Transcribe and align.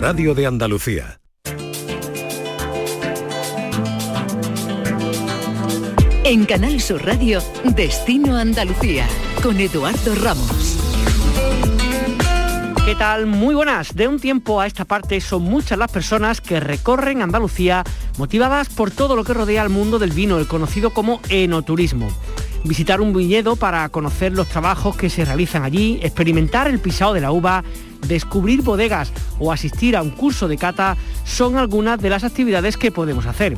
radio 0.00 0.32
de 0.32 0.46
Andalucía. 0.46 1.20
En 6.22 6.44
Canal 6.44 6.80
Sur 6.80 7.04
Radio, 7.04 7.42
Destino 7.64 8.36
Andalucía, 8.36 9.08
con 9.42 9.58
Eduardo 9.58 10.14
Ramos. 10.14 10.78
¿Qué 12.84 12.94
tal? 12.94 13.26
Muy 13.26 13.56
buenas. 13.56 13.96
De 13.96 14.06
un 14.06 14.20
tiempo 14.20 14.60
a 14.60 14.68
esta 14.68 14.84
parte 14.84 15.20
son 15.20 15.42
muchas 15.42 15.76
las 15.76 15.90
personas 15.90 16.40
que 16.40 16.60
recorren 16.60 17.20
Andalucía 17.20 17.82
motivadas 18.18 18.68
por 18.68 18.92
todo 18.92 19.16
lo 19.16 19.24
que 19.24 19.34
rodea 19.34 19.62
al 19.62 19.68
mundo 19.68 19.98
del 19.98 20.12
vino, 20.12 20.38
el 20.38 20.46
conocido 20.46 20.94
como 20.94 21.20
enoturismo. 21.28 22.08
Visitar 22.68 23.00
un 23.00 23.14
viñedo 23.14 23.56
para 23.56 23.88
conocer 23.88 24.32
los 24.32 24.46
trabajos 24.46 24.94
que 24.94 25.08
se 25.08 25.24
realizan 25.24 25.62
allí, 25.62 25.98
experimentar 26.02 26.68
el 26.68 26.80
pisado 26.80 27.14
de 27.14 27.22
la 27.22 27.32
uva, 27.32 27.64
descubrir 28.06 28.60
bodegas 28.60 29.10
o 29.38 29.50
asistir 29.50 29.96
a 29.96 30.02
un 30.02 30.10
curso 30.10 30.48
de 30.48 30.58
cata 30.58 30.94
son 31.24 31.56
algunas 31.56 31.98
de 31.98 32.10
las 32.10 32.24
actividades 32.24 32.76
que 32.76 32.92
podemos 32.92 33.24
hacer. 33.24 33.56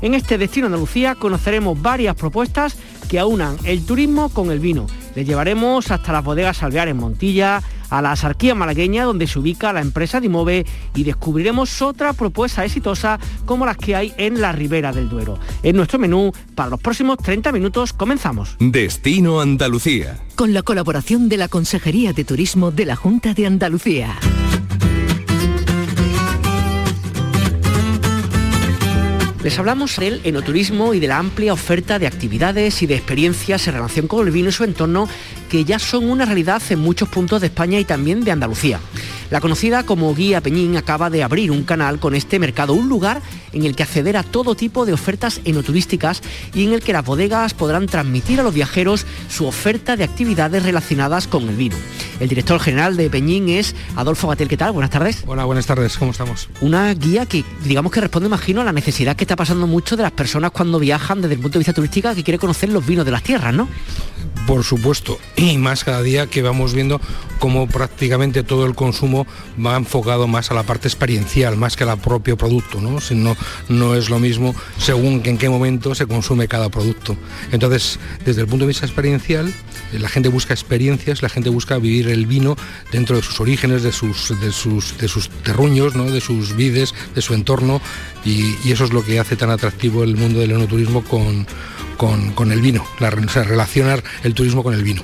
En 0.00 0.14
este 0.14 0.38
Destino 0.38 0.66
Andalucía 0.66 1.16
conoceremos 1.16 1.82
varias 1.82 2.14
propuestas 2.14 2.76
que 3.08 3.18
aunan 3.18 3.56
el 3.64 3.84
turismo 3.84 4.28
con 4.28 4.52
el 4.52 4.60
vino. 4.60 4.86
Les 5.16 5.26
llevaremos 5.26 5.90
hasta 5.90 6.12
las 6.12 6.22
bodegas 6.22 6.62
Alvear 6.62 6.86
en 6.86 6.98
Montilla, 6.98 7.60
a 7.92 8.00
la 8.00 8.16
Sarquía 8.16 8.54
malagueña 8.54 9.04
donde 9.04 9.26
se 9.26 9.38
ubica 9.38 9.72
la 9.72 9.82
empresa 9.82 10.18
Dimove 10.18 10.64
y 10.94 11.04
descubriremos 11.04 11.82
otra 11.82 12.14
propuesta 12.14 12.64
exitosa 12.64 13.20
como 13.44 13.66
las 13.66 13.76
que 13.76 13.94
hay 13.94 14.14
en 14.16 14.40
la 14.40 14.50
Ribera 14.52 14.92
del 14.92 15.10
Duero. 15.10 15.38
En 15.62 15.76
nuestro 15.76 15.98
menú, 15.98 16.32
para 16.54 16.70
los 16.70 16.80
próximos 16.80 17.18
30 17.18 17.52
minutos, 17.52 17.92
comenzamos. 17.92 18.56
Destino 18.58 19.40
Andalucía. 19.40 20.18
Con 20.36 20.54
la 20.54 20.62
colaboración 20.62 21.28
de 21.28 21.36
la 21.36 21.48
Consejería 21.48 22.14
de 22.14 22.24
Turismo 22.24 22.70
de 22.70 22.86
la 22.86 22.96
Junta 22.96 23.34
de 23.34 23.46
Andalucía. 23.46 24.16
Les 29.42 29.58
hablamos 29.58 29.96
del 29.96 30.20
enoturismo 30.22 30.94
y 30.94 31.00
de 31.00 31.08
la 31.08 31.18
amplia 31.18 31.52
oferta 31.52 31.98
de 31.98 32.06
actividades 32.06 32.80
y 32.82 32.86
de 32.86 32.94
experiencias 32.94 33.66
en 33.66 33.74
relación 33.74 34.06
con 34.06 34.24
el 34.24 34.32
vino 34.32 34.48
y 34.48 34.52
su 34.52 34.62
entorno 34.62 35.08
que 35.50 35.64
ya 35.64 35.80
son 35.80 36.08
una 36.08 36.24
realidad 36.24 36.62
en 36.70 36.78
muchos 36.78 37.08
puntos 37.08 37.40
de 37.40 37.48
España 37.48 37.80
y 37.80 37.84
también 37.84 38.22
de 38.22 38.30
Andalucía. 38.30 38.78
La 39.32 39.40
conocida 39.40 39.86
como 39.86 40.14
Guía 40.14 40.42
Peñín 40.42 40.76
acaba 40.76 41.08
de 41.08 41.22
abrir 41.22 41.52
un 41.52 41.62
canal 41.62 41.98
con 41.98 42.14
este 42.14 42.38
mercado, 42.38 42.74
un 42.74 42.90
lugar 42.90 43.22
en 43.54 43.64
el 43.64 43.74
que 43.74 43.82
acceder 43.82 44.18
a 44.18 44.24
todo 44.24 44.54
tipo 44.54 44.84
de 44.84 44.92
ofertas 44.92 45.40
enoturísticas 45.46 46.20
y 46.52 46.66
en 46.66 46.74
el 46.74 46.82
que 46.82 46.92
las 46.92 47.02
bodegas 47.02 47.54
podrán 47.54 47.86
transmitir 47.86 48.40
a 48.40 48.42
los 48.42 48.52
viajeros 48.52 49.06
su 49.30 49.46
oferta 49.46 49.96
de 49.96 50.04
actividades 50.04 50.62
relacionadas 50.62 51.28
con 51.28 51.48
el 51.48 51.56
vino. 51.56 51.76
El 52.20 52.28
director 52.28 52.60
general 52.60 52.98
de 52.98 53.08
Peñín 53.08 53.48
es 53.48 53.74
Adolfo 53.96 54.28
Gatel. 54.28 54.48
¿Qué 54.48 54.58
tal? 54.58 54.72
Buenas 54.72 54.90
tardes. 54.90 55.24
Hola, 55.26 55.46
buenas 55.46 55.64
tardes. 55.64 55.96
¿Cómo 55.96 56.10
estamos? 56.10 56.50
Una 56.60 56.92
guía 56.92 57.24
que 57.24 57.42
digamos 57.64 57.90
que 57.90 58.02
responde, 58.02 58.26
imagino, 58.26 58.60
a 58.60 58.64
la 58.64 58.72
necesidad 58.72 59.16
que 59.16 59.24
está 59.24 59.34
pasando 59.34 59.66
mucho 59.66 59.96
de 59.96 60.02
las 60.02 60.12
personas 60.12 60.50
cuando 60.50 60.78
viajan 60.78 61.22
desde 61.22 61.36
el 61.36 61.40
punto 61.40 61.54
de 61.54 61.60
vista 61.60 61.72
turístico 61.72 62.14
que 62.14 62.22
quiere 62.22 62.38
conocer 62.38 62.68
los 62.68 62.84
vinos 62.84 63.06
de 63.06 63.12
las 63.12 63.22
tierras, 63.22 63.54
¿no? 63.54 63.66
Por 64.46 64.64
supuesto, 64.64 65.18
y 65.36 65.58
más 65.58 65.84
cada 65.84 66.02
día 66.02 66.26
que 66.26 66.42
vamos 66.42 66.74
viendo 66.74 67.00
cómo 67.38 67.66
prácticamente 67.66 68.44
todo 68.44 68.66
el 68.66 68.76
consumo 68.76 69.26
va 69.64 69.76
enfocado 69.76 70.28
más 70.28 70.50
a 70.52 70.54
la 70.54 70.62
parte 70.62 70.86
experiencial, 70.86 71.56
más 71.56 71.76
que 71.76 71.82
al 71.82 71.98
propio 71.98 72.36
producto, 72.36 72.80
¿no? 72.80 72.98
No, 73.68 73.94
es 73.96 74.10
lo 74.10 74.18
mismo 74.20 74.54
según 74.78 75.22
en 75.24 75.38
qué 75.38 75.48
momento 75.48 75.94
se 75.94 76.06
consume 76.06 76.46
cada 76.46 76.68
producto. 76.68 77.16
Entonces, 77.50 77.98
desde 78.24 78.42
el 78.42 78.46
punto 78.46 78.64
de 78.64 78.68
vista 78.68 78.86
experiencial, 78.86 79.52
la 79.92 80.08
gente 80.08 80.28
busca 80.28 80.54
experiencias, 80.54 81.20
la 81.22 81.28
gente 81.28 81.50
busca 81.50 81.78
vivir 81.78 82.08
el 82.08 82.26
vino 82.26 82.56
dentro 82.92 83.16
de 83.16 83.22
sus 83.22 83.40
orígenes, 83.40 83.82
de 83.82 83.90
sus, 83.90 84.40
de 84.40 84.52
sus, 84.52 84.96
de 84.98 85.08
sus 85.08 85.28
terruños, 85.28 85.96
¿no? 85.96 86.10
de 86.10 86.20
sus 86.20 86.54
vides, 86.54 86.94
de 87.14 87.22
su 87.22 87.34
entorno, 87.34 87.80
y, 88.24 88.54
y 88.64 88.70
eso 88.72 88.84
es 88.84 88.92
lo 88.92 89.04
que 89.04 89.18
hace 89.18 89.34
tan 89.34 89.50
atractivo 89.50 90.04
el 90.04 90.16
mundo 90.16 90.38
del 90.38 90.52
enoturismo 90.52 91.02
con 91.02 91.46
con, 91.96 92.52
el 92.52 92.60
vino, 92.60 92.84
la, 92.98 93.10
relacionar 93.10 94.02
el 94.24 94.34
turismo 94.34 94.62
con 94.62 94.74
el 94.74 94.82
vino. 94.82 95.02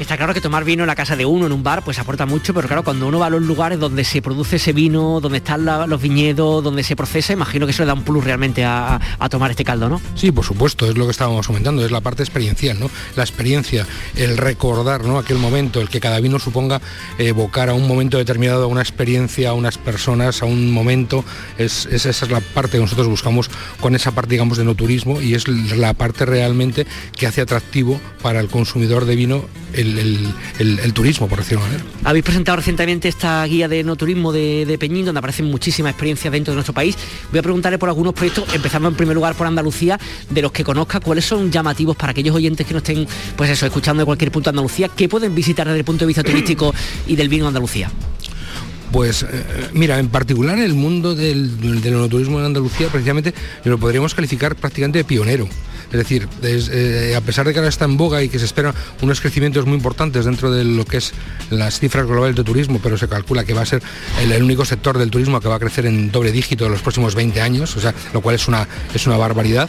Está 0.00 0.16
claro 0.16 0.32
que 0.32 0.40
tomar 0.40 0.64
vino 0.64 0.82
en 0.82 0.86
la 0.86 0.94
casa 0.94 1.14
de 1.14 1.26
uno, 1.26 1.44
en 1.44 1.52
un 1.52 1.62
bar, 1.62 1.84
pues 1.84 1.98
aporta 1.98 2.24
mucho, 2.24 2.54
pero 2.54 2.66
claro, 2.66 2.82
cuando 2.82 3.06
uno 3.06 3.18
va 3.18 3.26
a 3.26 3.30
los 3.30 3.42
lugares 3.42 3.78
donde 3.78 4.02
se 4.02 4.22
produce 4.22 4.56
ese 4.56 4.72
vino, 4.72 5.20
donde 5.20 5.38
están 5.38 5.66
los 5.66 6.00
viñedos, 6.00 6.64
donde 6.64 6.82
se 6.82 6.96
procesa, 6.96 7.34
imagino 7.34 7.66
que 7.66 7.72
eso 7.72 7.82
le 7.82 7.88
da 7.88 7.92
un 7.92 8.02
plus 8.02 8.24
realmente 8.24 8.64
a, 8.64 8.98
tomar 9.30 9.50
este 9.50 9.62
caldo, 9.62 9.90
¿no? 9.90 10.00
Sí, 10.14 10.32
por 10.32 10.46
supuesto, 10.46 10.86
es 10.86 10.96
lo 10.96 11.04
que 11.04 11.10
estábamos 11.10 11.46
comentando, 11.46 11.84
es 11.84 11.90
la 11.90 12.00
parte 12.00 12.22
experiencial, 12.22 12.80
¿no? 12.80 12.90
La 13.14 13.22
experiencia, 13.22 13.86
el 14.16 14.38
recordar, 14.38 15.04
¿no? 15.04 15.18
Aquel 15.18 15.36
momento, 15.36 15.82
el 15.82 15.90
que 15.90 16.00
cada 16.00 16.18
vino 16.18 16.38
suponga 16.38 16.80
evocar 17.18 17.68
a 17.68 17.74
un 17.74 17.86
momento 17.86 18.16
determinado, 18.16 18.64
a 18.64 18.68
una 18.68 18.80
experiencia, 18.80 19.50
a 19.50 19.52
unas 19.52 19.76
personas, 19.76 20.42
a 20.42 20.46
un 20.46 20.72
momento, 20.72 21.26
es, 21.58 21.84
esa 21.84 22.08
es 22.08 22.30
la 22.30 22.40
parte 22.40 22.78
que 22.78 22.82
nosotros 22.82 23.06
buscamos 23.06 23.50
con 23.80 23.94
esa 23.94 24.12
parte, 24.12 24.30
digamos, 24.30 24.56
de 24.56 24.64
no 24.64 24.74
turismo 24.74 25.20
y 25.20 25.34
es 25.34 25.46
la 25.46 25.92
parte 25.92 26.24
realmente 26.24 26.86
que 27.14 27.26
hace 27.26 27.42
atractivo 27.42 28.00
para 28.22 28.40
el 28.40 28.48
consumidor 28.48 29.04
de 29.04 29.14
vino 29.14 29.44
el, 29.72 29.89
turismo, 30.92 31.28
por 31.28 31.38
decirlo 31.38 31.64
de 31.64 31.70
manera. 31.70 31.90
Habéis 32.04 32.24
presentado 32.24 32.56
recientemente 32.56 33.08
esta 33.08 33.44
guía 33.44 33.68
de 33.68 33.84
no 33.84 33.96
turismo 33.96 34.32
de, 34.32 34.66
de, 34.66 34.78
Peñín, 34.78 35.04
donde 35.04 35.18
aparecen 35.18 35.46
muchísimas 35.46 35.90
experiencias 35.90 36.32
dentro 36.32 36.52
de 36.52 36.56
nuestro 36.56 36.74
país. 36.74 36.96
Voy 37.30 37.38
a 37.38 37.42
preguntarle 37.42 37.78
por 37.78 37.88
algunos 37.88 38.14
proyectos, 38.14 38.52
empezando 38.54 38.88
en 38.88 38.94
primer 38.94 39.14
lugar 39.14 39.34
por 39.34 39.46
Andalucía, 39.46 39.98
de 40.28 40.42
los 40.42 40.52
que 40.52 40.64
conozca, 40.64 41.00
cuáles 41.00 41.24
son 41.24 41.50
llamativos 41.50 41.96
para 41.96 42.12
aquellos 42.12 42.34
oyentes 42.34 42.66
que 42.66 42.72
no 42.72 42.78
estén, 42.78 43.06
pues 43.36 43.50
eso, 43.50 43.66
escuchando 43.66 44.02
de 44.02 44.06
cualquier 44.06 44.30
punto 44.30 44.50
de 44.50 44.56
Andalucía, 44.56 44.88
qué 44.88 45.08
pueden 45.08 45.34
visitar 45.34 45.66
desde 45.66 45.78
el 45.78 45.84
punto 45.84 46.04
de 46.04 46.08
vista 46.08 46.22
turístico 46.22 46.74
y 47.06 47.16
del 47.16 47.28
vino 47.28 47.44
de 47.44 47.48
Andalucía. 47.48 47.90
Pues 48.92 49.22
eh, 49.22 49.44
mira, 49.72 49.98
en 49.98 50.08
particular 50.08 50.58
el 50.58 50.74
mundo 50.74 51.14
del, 51.14 51.80
del 51.80 52.08
turismo 52.08 52.40
en 52.40 52.46
Andalucía 52.46 52.88
precisamente 52.88 53.32
lo 53.64 53.78
podríamos 53.78 54.14
calificar 54.14 54.56
prácticamente 54.56 54.98
de 54.98 55.04
pionero. 55.04 55.48
Es 55.90 55.98
decir, 55.98 56.28
eh, 56.42 57.14
a 57.16 57.20
pesar 57.20 57.46
de 57.46 57.52
que 57.52 57.58
ahora 57.58 57.68
está 57.68 57.84
en 57.84 57.96
boga 57.96 58.22
y 58.22 58.28
que 58.28 58.38
se 58.38 58.44
esperan 58.44 58.74
unos 59.02 59.20
crecimientos 59.20 59.66
muy 59.66 59.74
importantes 59.74 60.24
dentro 60.24 60.50
de 60.50 60.64
lo 60.64 60.84
que 60.84 60.98
es 60.98 61.12
las 61.50 61.80
cifras 61.80 62.06
globales 62.06 62.36
de 62.36 62.44
turismo, 62.44 62.80
pero 62.82 62.96
se 62.96 63.08
calcula 63.08 63.44
que 63.44 63.54
va 63.54 63.62
a 63.62 63.66
ser 63.66 63.82
el, 64.22 64.42
único 64.42 64.64
sector 64.64 64.98
del 64.98 65.10
turismo 65.10 65.40
que 65.40 65.48
va 65.48 65.56
a 65.56 65.58
crecer 65.58 65.86
en 65.86 66.12
doble 66.12 66.32
dígito 66.32 66.66
en 66.66 66.72
los 66.72 66.82
próximos 66.82 67.14
20 67.14 67.40
años, 67.40 67.76
o 67.76 67.80
sea, 67.80 67.94
lo 68.12 68.20
cual 68.20 68.36
es 68.36 68.46
una, 68.48 68.68
es 68.94 69.06
una 69.06 69.16
barbaridad. 69.16 69.68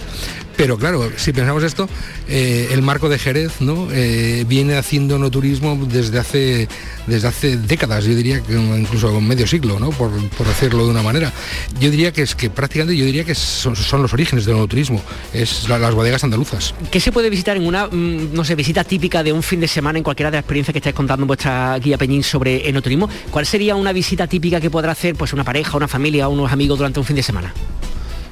Pero 0.57 0.77
claro, 0.77 1.11
si 1.15 1.33
pensamos 1.33 1.63
esto, 1.63 1.89
eh, 2.27 2.69
el 2.71 2.81
marco 2.81 3.09
de 3.09 3.17
Jerez 3.17 3.61
¿no? 3.61 3.88
Eh, 3.91 4.45
viene 4.47 4.75
haciendo 4.75 5.17
no 5.17 5.31
turismo 5.31 5.88
desde 5.88 6.19
hace, 6.19 6.67
desde 7.07 7.27
hace 7.27 7.57
décadas, 7.57 8.05
yo 8.05 8.13
diría 8.13 8.41
que 8.41 8.53
incluso 8.53 9.19
medio 9.21 9.47
siglo, 9.47 9.79
¿no? 9.79 9.89
por, 9.89 10.11
decirlo 10.45 10.85
de 10.85 10.91
una 10.91 11.01
manera. 11.01 11.31
Yo 11.79 11.89
diría 11.89 12.11
que 12.11 12.21
es 12.21 12.35
que 12.35 12.49
prácticamente 12.49 12.95
yo 12.95 13.05
diría 13.05 13.23
que 13.23 13.33
son, 13.33 13.73
los 14.01 14.13
orígenes 14.13 14.45
del 14.45 14.57
no 14.57 14.67
turismo, 14.67 15.01
es 15.33 15.67
las 15.67 15.95
andaluzas. 16.23 16.73
¿Qué 16.91 16.99
se 16.99 17.11
puede 17.11 17.29
visitar 17.29 17.57
en 17.57 17.66
una, 17.66 17.88
mm, 17.88 18.33
no 18.33 18.44
sé, 18.44 18.55
visita 18.55 18.83
típica 18.83 19.23
de 19.23 19.33
un 19.33 19.44
fin 19.44 19.59
de 19.59 19.67
semana 19.67 19.97
en 19.97 20.03
cualquiera 20.03 20.31
de 20.31 20.38
las 20.38 20.44
experiencias 20.44 20.73
que 20.73 20.79
estáis 20.79 20.95
contando 20.95 21.25
vuestra 21.25 21.77
guía 21.79 21.97
Peñín 21.97 22.23
sobre 22.23 22.67
enoturismo? 22.69 23.09
¿Cuál 23.29 23.45
sería 23.45 23.75
una 23.75 23.94
visita 23.94 24.27
típica 24.27 24.59
que 24.59 24.69
podrá 24.69 24.91
hacer 24.91 25.16
pues 25.16 25.33
una 25.33 25.44
pareja, 25.44 25.77
una 25.77 25.88
familia, 25.88 26.27
unos 26.27 26.51
amigos 26.51 26.77
durante 26.77 27.00
un 27.00 27.05
fin 27.05 27.16
de 27.16 27.23
semana? 27.23 27.53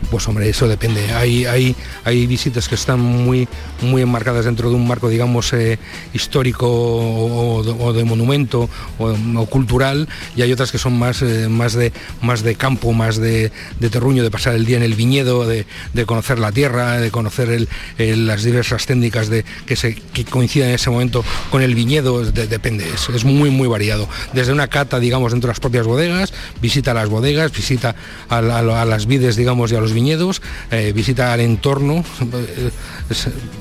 Pues 0.10 0.28
hombre, 0.28 0.50
eso 0.50 0.68
depende. 0.68 1.12
Hay, 1.14 1.46
hay, 1.46 1.76
hay 2.04 2.26
visitas 2.26 2.68
que 2.68 2.76
están 2.76 3.00
muy, 3.00 3.48
muy 3.82 4.02
enmarcadas 4.02 4.46
dentro 4.46 4.70
de 4.70 4.76
un 4.76 4.88
marco, 4.88 5.08
digamos, 5.08 5.54
eh, 5.54 5.78
histórico 6.14 6.68
o, 6.68 7.94
de 7.94 8.04
monumento 8.06 8.70
o, 8.98 9.46
cultural 9.46 10.08
y 10.36 10.42
hay 10.42 10.52
otras 10.52 10.72
que 10.72 10.78
son 10.78 10.98
más, 10.98 11.22
eh, 11.22 11.48
más, 11.48 11.74
de, 11.74 11.92
más 12.22 12.42
de 12.42 12.56
campo, 12.56 12.92
más 12.94 13.18
de, 13.18 13.52
terruño, 13.92 14.24
de 14.24 14.32
pasar 14.32 14.56
el 14.56 14.66
día 14.66 14.78
en 14.78 14.84
el 14.84 14.96
viñedo, 14.96 15.46
de, 15.46 15.66
conocer 16.06 16.40
la 16.40 16.52
tierra, 16.52 16.98
de 16.98 17.12
conocer 17.12 17.68
las 17.98 18.44
diversas 18.44 18.86
técnicas 18.86 19.30
de, 19.30 19.46
que, 19.66 19.76
se, 19.76 19.96
que 19.96 20.26
coinciden 20.26 20.70
en 20.70 20.76
ese 20.76 20.90
momento 20.90 21.24
con 21.52 21.62
el 21.62 21.76
viñedo, 21.76 22.24
depende, 22.24 22.86
es, 22.90 23.26
muy, 23.26 23.52
muy 23.52 23.68
variado. 23.68 24.08
Desde 24.34 24.54
una 24.54 24.68
cata, 24.68 25.00
digamos, 25.00 25.34
dentro 25.34 25.48
de 25.48 25.52
las 25.52 25.60
propias 25.60 25.86
bodegas, 25.86 26.34
visita 26.62 26.92
a 26.92 26.94
las 26.96 27.10
bodegas, 27.10 27.52
visita 27.52 27.96
a, 28.28 28.38
a 28.38 28.86
las 28.86 29.06
vides, 29.06 29.36
digamos, 29.36 29.72
y 29.72 29.76
a 29.76 29.82
los 29.82 29.89
viñedos, 29.94 30.42
eh, 30.72 30.92
visita 30.94 31.34
al 31.34 31.40
entorno, 31.42 32.04
eh, 32.22 32.70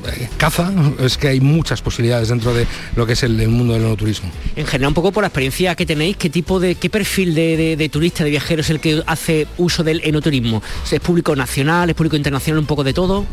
eh, 0.07 0.29
caza, 0.37 0.73
es 1.01 1.17
que 1.17 1.29
hay 1.29 1.41
muchas 1.41 1.83
posibilidades 1.83 2.29
dentro 2.29 2.55
de 2.55 2.67
lo 2.97 3.07
que 3.07 3.15
es 3.15 3.23
el, 3.23 3.49
mundo 3.49 3.75
del 3.75 3.83
enoturismo. 3.83 4.31
En 4.57 4.67
general, 4.67 4.89
un 4.89 4.95
poco 4.95 5.13
por 5.13 5.23
la 5.23 5.29
experiencia 5.29 5.75
que 5.75 5.87
tenéis, 5.87 6.17
¿qué 6.17 6.31
tipo 6.31 6.61
de, 6.61 6.75
qué 6.75 6.91
perfil 6.91 7.35
de, 7.35 7.89
turista, 7.93 8.25
de 8.25 8.31
viajero 8.31 8.63
es 8.63 8.71
el 8.71 8.81
que 8.81 9.03
hace 9.07 9.47
uso 9.57 9.85
del 9.85 10.01
enoturismo? 10.05 10.63
¿Es 10.91 11.01
público 11.01 11.35
nacional, 11.37 11.91
es 11.91 11.97
público 11.97 12.17
internacional, 12.17 12.59
un 12.59 12.67
poco 12.67 12.85
de 12.85 12.93
todo? 12.93 13.27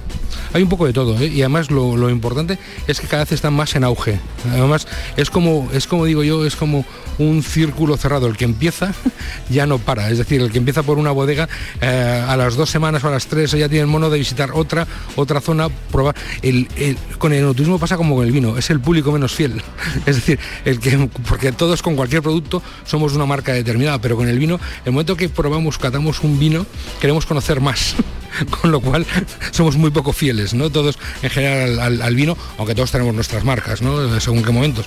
Hay 0.53 0.63
un 0.63 0.69
poco 0.69 0.85
de 0.85 0.93
todo, 0.93 1.23
y 1.23 1.41
además 1.41 1.71
lo, 1.71 1.97
lo, 1.97 2.09
importante 2.09 2.57
es 2.87 2.99
que 2.99 3.07
cada 3.07 3.23
vez 3.23 3.33
están 3.33 3.53
más 3.53 3.75
en 3.75 3.83
auge. 3.83 4.19
Además, 4.49 4.87
es 5.17 5.29
como, 5.29 5.69
es 5.73 5.87
como 5.87 6.05
digo 6.05 6.23
yo, 6.23 6.45
es 6.45 6.55
como 6.55 6.85
un 7.17 7.43
círculo 7.43 7.97
cerrado. 7.97 8.27
El 8.27 8.37
que 8.37 8.45
empieza 8.45 8.93
ya 9.49 9.65
no 9.65 9.79
para. 9.79 10.09
Es 10.09 10.17
decir, 10.17 10.41
el 10.41 10.51
que 10.51 10.57
empieza 10.57 10.83
por 10.83 10.97
una 10.97 11.11
bodega, 11.11 11.47
eh, 11.81 12.23
a 12.27 12.35
las 12.37 12.55
dos 12.55 12.69
semanas 12.69 12.84
o 12.85 13.07
a 13.07 13.11
las 13.11 13.27
tres 13.27 13.51
ya 13.51 13.67
tiene 13.67 13.81
el 13.81 13.87
mono 13.87 14.09
de 14.09 14.19
visitar 14.19 14.51
otra, 14.53 14.87
otra 15.15 15.41
zona, 15.41 15.69
probar. 15.69 16.15
El, 16.41 16.67
con 17.17 17.33
el 17.33 17.39
enoturismo 17.39 17.79
pasa 17.79 17.97
como 17.97 18.15
con 18.15 18.25
el 18.25 18.31
vino, 18.31 18.57
es 18.57 18.69
el 18.69 18.79
público 18.79 19.11
menos 19.11 19.33
fiel. 19.33 19.61
Es 20.05 20.17
decir, 20.17 20.39
el 20.65 20.79
que, 20.79 21.09
porque 21.27 21.51
todos 21.51 21.81
con 21.81 21.95
cualquier 21.95 22.21
producto 22.21 22.61
somos 22.85 23.13
una 23.13 23.25
marca 23.25 23.53
determinada, 23.53 23.99
pero 23.99 24.15
con 24.15 24.27
el 24.27 24.37
vino, 24.37 24.59
el 24.85 24.91
momento 24.91 25.15
que 25.15 25.29
probamos, 25.29 25.77
catamos 25.77 26.21
un 26.21 26.37
vino, 26.39 26.65
queremos 26.99 27.25
conocer 27.25 27.59
más. 27.59 27.95
con 28.61 28.71
lo 28.71 28.79
cual 28.79 29.05
somos 29.51 29.77
muy 29.77 29.91
poco 29.91 30.13
fieles, 30.13 30.53
¿no? 30.53 30.69
Todos 30.69 30.97
en 31.21 31.29
general 31.29 32.01
al, 32.01 32.15
vino, 32.15 32.37
aunque 32.57 32.75
todos 32.75 32.91
tenemos 32.91 33.13
nuestras 33.13 33.43
marcas, 33.43 33.81
¿no? 33.81 34.19
Según 34.19 34.43
qué 34.43 34.51
momentos. 34.51 34.85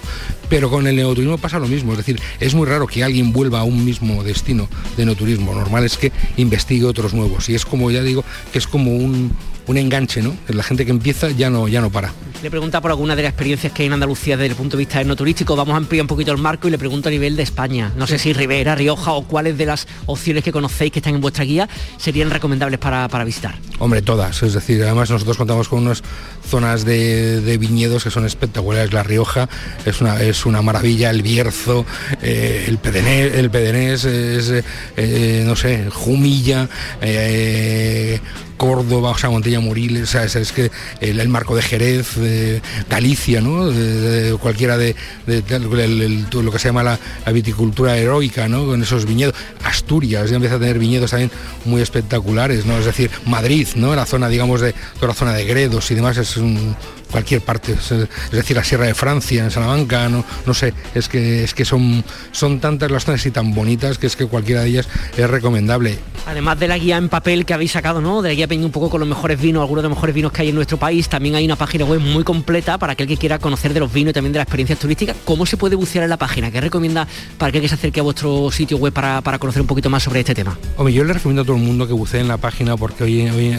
Pero 0.49 0.71
con 0.71 0.87
el 0.87 0.97
neoturismo 0.97 1.39
pasa 1.39 1.59
lo 1.59 1.69
mismo, 1.69 1.93
es 1.93 1.99
decir, 1.99 2.21
es 2.41 2.55
muy 2.55 2.67
raro 2.67 2.87
que 2.87 3.05
alguien 3.05 3.33
vuelva 3.33 3.61
a 3.61 3.65
un 3.65 3.85
mismo 3.85 4.23
destino 4.23 4.69
de 4.97 5.06
neoturismo. 5.06 5.55
Normal 5.55 5.85
es 5.85 5.97
que 5.97 6.12
investigue 6.37 6.85
otros 6.85 7.15
nuevos. 7.15 7.49
Y 7.49 7.55
es 7.55 7.65
como, 7.65 7.88
ya 7.90 8.02
digo, 8.02 8.25
que 8.52 8.58
es 8.58 8.67
como 8.67 8.94
un, 8.94 9.32
un 9.69 9.76
enganche, 9.76 10.23
¿no? 10.23 10.35
La 10.49 10.62
gente 10.62 10.85
que 10.85 10.91
empieza 10.91 11.31
ya 11.31 11.50
no, 11.50 11.69
ya 11.69 11.81
no 11.81 11.91
para. 11.91 12.12
Le 12.43 12.50
pregunta 12.50 12.81
por 12.81 12.91
alguna 12.91 13.15
de 13.15 13.23
las 13.23 13.31
experiencias 13.31 13.73
que 13.73 13.82
hay 13.82 13.87
en 13.87 13.93
Andalucía 13.93 14.37
desde 14.37 14.50
el 14.50 14.55
punto 14.55 14.76
de 14.76 14.85
vista 14.85 15.05
turístico. 15.15 15.56
Vamos 15.56 15.75
a 15.75 15.76
ampliar 15.76 16.03
un 16.03 16.09
poquito 16.09 16.32
el 16.32 16.38
marco 16.38 16.69
y 16.69 16.70
le 16.70 16.79
pregunto 16.79 17.09
a 17.09 17.12
nivel 17.12 17.37
de 17.37 17.43
España. 17.43 17.93
No 17.97 18.06
sé 18.06 18.19
si 18.19 18.32
Rivera, 18.32 18.75
Rioja 18.75 19.12
o 19.12 19.25
cuáles 19.25 19.59
de 19.59 19.67
las 19.67 19.87
opciones 20.06 20.43
que 20.43 20.53
conocéis 20.53 20.93
que 20.93 21.00
están 21.00 21.17
en 21.17 21.20
vuestra 21.20 21.44
guía 21.44 21.69
serían 21.99 22.31
recomendables 22.31 22.79
para, 22.79 23.25
visitar. 23.25 23.56
Hombre, 23.79 24.03
todas. 24.03 24.43
Es 24.43 24.55
decir, 24.55 24.82
además 24.85 25.11
nosotros 25.11 25.37
contamos 25.37 25.69
con 25.69 25.81
unas 25.81 26.03
zonas 26.49 26.85
de, 26.85 27.59
viñedos 27.59 28.05
que 28.05 28.11
son 28.11 28.25
espectaculares. 28.25 28.93
La 28.93 29.03
Rioja 29.03 29.49
es 29.85 30.00
una, 30.00 30.23
es 30.23 30.47
una 30.47 30.62
maravilla, 30.62 31.11
el 31.11 31.23
Bierzo, 31.23 31.85
eh, 32.23 32.64
el 32.69 32.79
Pedenés, 32.79 33.35
el 33.35 33.50
Pedenés 33.50 34.05
es, 34.05 34.64
eh, 34.97 35.43
no 35.44 35.56
sé, 35.56 35.91
Jumilla, 35.91 36.69
eh, 37.03 38.21
Córdoba, 38.58 39.10
o 39.12 39.19
sea, 39.19 39.31
Montella 39.31 39.60
Moriles, 39.60 40.10
sea, 40.10 40.25
es, 40.25 40.52
que 40.52 40.70
el, 41.00 41.26
marco 41.28 41.56
de 41.56 41.62
Jerez, 41.62 42.16
de 42.16 42.60
Galicia, 42.90 43.40
¿no? 43.40 43.70
De, 43.70 44.37
cualquiera 44.38 44.76
de, 44.76 44.94
lo 45.26 46.52
que 46.52 46.58
se 46.58 46.69
llama 46.69 46.82
la, 46.82 46.99
viticultura 47.32 47.96
heroica, 47.96 48.49
¿no? 48.49 48.66
Con 48.66 48.82
esos 48.82 49.06
viñedos. 49.06 49.34
Asturias 49.64 50.28
ya 50.28 50.37
empieza 50.37 50.56
a 50.56 50.58
tener 50.58 50.78
viñedos 50.78 51.12
también 51.12 51.31
muy 51.64 51.81
espectaculares, 51.81 52.66
¿no? 52.66 52.76
Es 52.76 52.84
decir, 52.84 53.10
Madrid, 53.25 53.69
¿no? 53.76 53.94
La 53.94 54.05
zona, 54.05 54.28
digamos, 54.28 54.61
de 54.61 54.75
toda 54.96 55.08
la 55.08 55.14
zona 55.14 55.32
de 55.32 55.44
Gredos 55.44 55.90
y 55.90 55.94
demás 55.94 56.19
es 56.19 56.37
un, 56.37 56.76
cualquier 57.10 57.40
parte, 57.40 57.72
es, 57.72 57.93
decir, 58.31 58.56
la 58.56 58.64
Sierra 58.64 58.87
de 58.87 58.94
Francia, 58.94 59.44
en 59.44 59.50
Salamanca, 59.50 60.08
no, 60.08 60.25
no 60.46 60.55
sé, 60.55 60.75
es 60.94 61.08
que, 61.08 61.44
es 61.44 61.55
que 61.55 61.64
son, 61.64 62.05
son 62.32 62.60
tantas 62.60 62.90
las 62.90 63.05
zonas 63.05 63.25
y 63.26 63.31
tan 63.31 63.55
bonitas 63.55 63.99
que 63.99 64.06
es 64.06 64.16
que 64.16 64.26
cualquiera 64.26 64.62
de 64.62 64.69
ellas 64.69 64.88
es 65.16 65.28
recomendable. 65.28 65.99
Además 66.26 66.58
de 66.58 66.69
la 66.69 66.78
guía 66.78 66.96
en 66.96 67.08
papel 67.08 67.46
que 67.46 67.55
habéis 67.55 67.72
sacado, 67.72 68.00
¿no? 68.00 68.22
De 68.22 68.28
la 68.31 68.34
guía 68.34 68.46
un 68.50 68.70
poco 68.70 68.90
con 68.90 69.00
los 69.00 69.08
mejores 69.08 69.40
vinos, 69.40 69.62
algunos 69.62 69.82
de 69.82 69.88
los 69.88 69.96
mejores 69.96 70.14
vinos 70.14 70.32
que 70.32 70.43
hay 70.43 70.49
en 70.49 70.55
nuestro 70.55 70.76
país, 70.76 71.08
también 71.08 71.34
hay 71.34 71.44
una 71.44 71.56
página 71.56 71.84
web 71.84 72.00
muy 72.00 72.25
completa 72.25 72.78
para 72.78 72.93
aquel 72.93 73.06
que 73.06 73.16
quiera 73.16 73.38
conocer 73.38 73.72
de 73.72 73.81
los 73.81 73.93
vinos 73.93 74.11
y 74.11 74.14
también 74.14 74.32
de 74.32 74.38
las 74.38 74.44
experiencias 74.44 74.78
turísticas. 74.78 75.16
¿Cómo 75.25 75.46
se 75.46 75.56
puede 75.56 75.76
bucear 75.76 76.04
en 76.04 76.11
la 76.11 76.16
página? 76.16 76.50
¿Qué 76.50 76.61
recomienda 76.61 77.06
para 77.38 77.50
aquel 77.50 77.62
que 77.62 77.69
se 77.69 77.75
acerque 77.75 78.00
a 78.00 78.02
vuestro 78.02 78.50
sitio 78.50 78.76
web 78.76 78.93
para, 78.93 79.38
conocer 79.38 79.62
un 79.62 79.69
poquito 79.69 79.88
más 79.90 80.02
sobre 80.02 80.20
este 80.20 80.34
tema? 80.34 80.58
Hombre, 80.76 80.93
yo 80.93 81.04
le 81.04 81.12
recomiendo 81.12 81.43
a 81.43 81.44
todo 81.44 81.56
el 81.56 81.62
mundo 81.62 81.87
que 81.87 81.93
bucee 81.93 82.20
en 82.20 82.28
la 82.28 82.37
página 82.37 82.76
porque 82.76 83.04
hoy, 83.04 83.28
hoy 83.28 83.56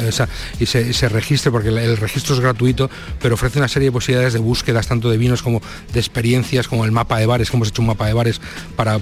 y 0.60 0.66
se, 0.66 0.94
se 0.94 1.10
registre, 1.10 1.52
porque 1.52 1.69
el 1.69 1.98
registro 1.98 2.36
es 2.36 2.42
gratuito, 2.42 2.90
pero 3.22 3.38
ofrece 3.40 3.58
una 3.60 3.68
serie 3.70 3.88
de 3.88 3.92
posibilidades 3.92 4.34
de 4.34 4.40
búsquedas 4.40 4.88
tanto 4.88 5.10
de 5.10 5.18
vinos 5.18 5.42
como 5.42 5.62
de 5.94 6.00
experiencias, 6.00 6.68
como 6.68 6.84
el 6.84 6.92
mapa 6.92 7.18
de 7.18 7.26
bares, 7.26 7.50
que 7.50 7.56
hemos 7.56 7.70
hecho 7.70 7.82
un 7.82 7.88
mapa 7.88 8.06
de 8.06 8.14
bares 8.14 8.42
para, 8.76 9.00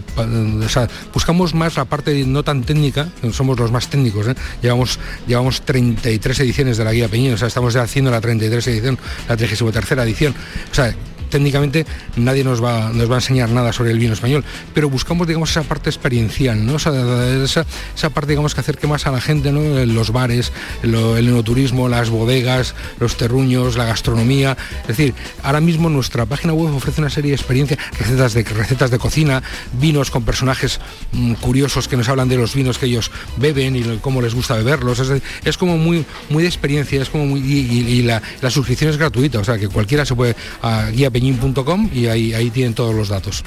buscamos 1.13 1.55
más 1.55 1.75
la 1.75 1.85
parte 1.85 2.23
no 2.25 2.43
tan 2.43 2.63
técnica, 2.63 3.09
somos 3.31 3.59
los 3.59 3.71
más 3.71 3.89
técnicos, 3.89 4.27
¿eh? 4.27 4.35
llevamos, 4.61 4.99
llevamos 5.27 5.61
33 5.61 6.39
ediciones 6.41 6.77
de 6.77 6.83
la 6.83 6.93
guía 6.93 7.07
Peñín, 7.07 7.33
o 7.33 7.37
sea, 7.37 7.47
estamos 7.47 7.75
haciendo 7.75 8.11
la 8.11 8.21
33 8.21 8.67
edición, 8.67 8.99
la 9.27 9.35
33 9.35 9.91
edición, 10.05 10.35
o 10.71 10.75
sea, 10.75 10.95
técnicamente 11.29 11.85
nadie 12.15 12.43
nos 12.43 12.63
va, 12.63 12.91
nos 12.93 13.09
va 13.09 13.15
a 13.15 13.17
enseñar 13.19 13.49
nada 13.49 13.73
sobre 13.73 13.91
el 13.91 13.99
vino 13.99 14.13
español, 14.13 14.43
pero 14.73 14.89
buscamos, 14.89 15.27
digamos, 15.27 15.51
esa 15.51 15.63
parte 15.63 15.89
experiencial, 15.89 16.65
¿no? 16.65 16.77
esa, 16.77 18.09
parte, 18.09 18.31
digamos, 18.31 18.53
que 18.55 18.61
acerque 18.61 18.87
más 18.87 19.05
a 19.07 19.11
la 19.11 19.21
gente, 19.21 19.51
¿no? 19.51 19.85
Los 19.85 20.11
bares, 20.11 20.51
el 20.83 20.95
enoturismo, 20.95 21.89
las 21.89 22.09
bodegas, 22.09 22.75
los 22.99 23.17
terruños, 23.17 23.77
la 23.77 23.85
gastronomía. 23.85 24.57
Es 24.81 24.87
decir, 24.87 25.13
ahora 25.43 25.61
mismo 25.61 25.89
nuestra 25.89 26.25
página 26.25 26.53
web 26.53 26.73
ofrece 26.75 27.01
una 27.01 27.09
serie 27.09 27.31
de 27.31 27.35
experiencias, 27.35 27.79
recetas 27.99 28.33
de, 28.33 28.43
recetas 28.43 28.91
de 28.91 28.97
cocina, 28.97 29.43
vinos 29.73 30.11
con 30.11 30.23
personajes 30.23 30.79
mm, 31.11 31.33
curiosos 31.35 31.87
que 31.87 31.97
nos 31.97 32.09
hablan 32.09 32.29
de 32.29 32.37
los 32.37 32.55
vinos 32.55 32.77
que 32.77 32.85
ellos 32.85 33.11
beben 33.37 33.75
y 33.75 33.83
cómo 34.01 34.21
les 34.21 34.33
gusta 34.33 34.55
beberlos. 34.55 35.01
Es, 35.43 35.57
como 35.57 35.77
muy, 35.77 36.05
muy 36.29 36.43
de 36.43 36.49
experiencia, 36.49 37.01
es 37.01 37.09
como 37.09 37.25
muy, 37.25 37.39
y, 37.39 38.01
la, 38.03 38.21
suscripción 38.49 38.91
es 38.91 38.97
gratuita, 38.97 39.39
o 39.39 39.43
sea 39.43 39.57
que 39.57 39.67
cualquiera 39.67 40.05
se 40.05 40.15
puede 40.15 40.35
a 40.61 40.89
guía 40.89 41.09
peñín.com 41.17 41.89
y 41.91 42.05
ahí, 42.05 42.33
ahí 42.33 42.51
tienen 42.51 42.75
todos 42.75 42.93
los 42.93 43.09
datos. 43.09 43.43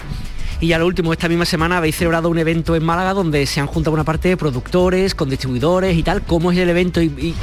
Y 0.61 0.69
ya 0.69 0.79
lo 0.79 0.87
último, 0.87 1.13
esta 1.13 1.27
misma 1.27 1.47
semana 1.47 1.79
habéis 1.79 1.97
celebrado 1.97 2.29
un 2.29 2.39
evento 2.39 2.77
en 2.77 2.85
Málaga 2.85 3.15
donde 3.15 3.47
se 3.47 3.61
han 3.61 3.67
juntado 3.67 3.95
una 3.95 4.05
parte 4.05 4.29
de 4.29 4.37
productores, 4.37 5.15
con 5.15 5.31
distribuidores 5.31 5.97
y 5.97 6.03
tal. 6.03 6.21
¿Cómo 6.23 6.53
es 6.53 6.59
el 6.59 6.69
evento 6.69 7.01
y, 7.01 7.35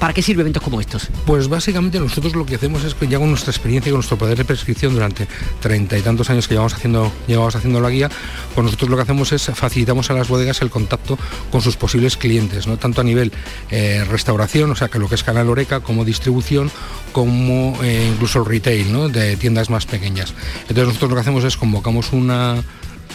para 0.00 0.12
qué 0.12 0.20
sirve 0.20 0.40
eventos 0.40 0.64
como 0.64 0.80
estos? 0.80 1.08
Pues 1.26 1.48
básicamente 1.48 2.00
nosotros 2.00 2.34
lo 2.34 2.44
que 2.44 2.56
hacemos 2.56 2.82
es 2.82 2.94
que 2.94 3.06
ya 3.06 3.18
con 3.18 3.28
nuestra 3.28 3.52
experiencia 3.52 3.90
y 3.90 3.92
con 3.92 3.98
nuestro 3.98 4.18
poder 4.18 4.36
de 4.36 4.44
prescripción 4.44 4.94
durante 4.94 5.28
treinta 5.60 5.96
y 5.96 6.02
tantos 6.02 6.28
años 6.28 6.48
que 6.48 6.54
llevamos 6.54 6.74
haciendo, 6.74 7.12
llevamos 7.28 7.54
haciendo 7.54 7.80
la 7.80 7.88
guía, 7.88 8.10
pues 8.54 8.64
nosotros 8.64 8.90
lo 8.90 8.96
que 8.96 9.02
hacemos 9.02 9.30
es 9.30 9.44
facilitamos 9.54 10.10
a 10.10 10.14
las 10.14 10.28
bodegas 10.28 10.60
el 10.60 10.70
contacto 10.70 11.16
con 11.52 11.62
sus 11.62 11.76
posibles 11.76 12.16
clientes, 12.16 12.66
¿no? 12.66 12.78
tanto 12.78 13.00
a 13.00 13.04
nivel 13.04 13.30
eh, 13.70 14.04
restauración, 14.10 14.72
o 14.72 14.74
sea 14.74 14.88
que 14.88 14.98
lo 14.98 15.08
que 15.08 15.14
es 15.14 15.22
Canal 15.22 15.48
Oreca, 15.48 15.80
como 15.80 16.04
distribución, 16.04 16.72
como 17.12 17.78
eh, 17.82 18.10
incluso 18.12 18.40
el 18.40 18.46
retail, 18.46 19.12
de 19.12 19.36
tiendas 19.36 19.70
más 19.70 19.86
pequeñas. 19.86 20.34
Entonces 20.62 20.86
nosotros 20.88 21.10
lo 21.10 21.16
que 21.16 21.20
hacemos 21.20 21.44
es 21.44 21.56
convocamos 21.56 22.12
una 22.12 22.55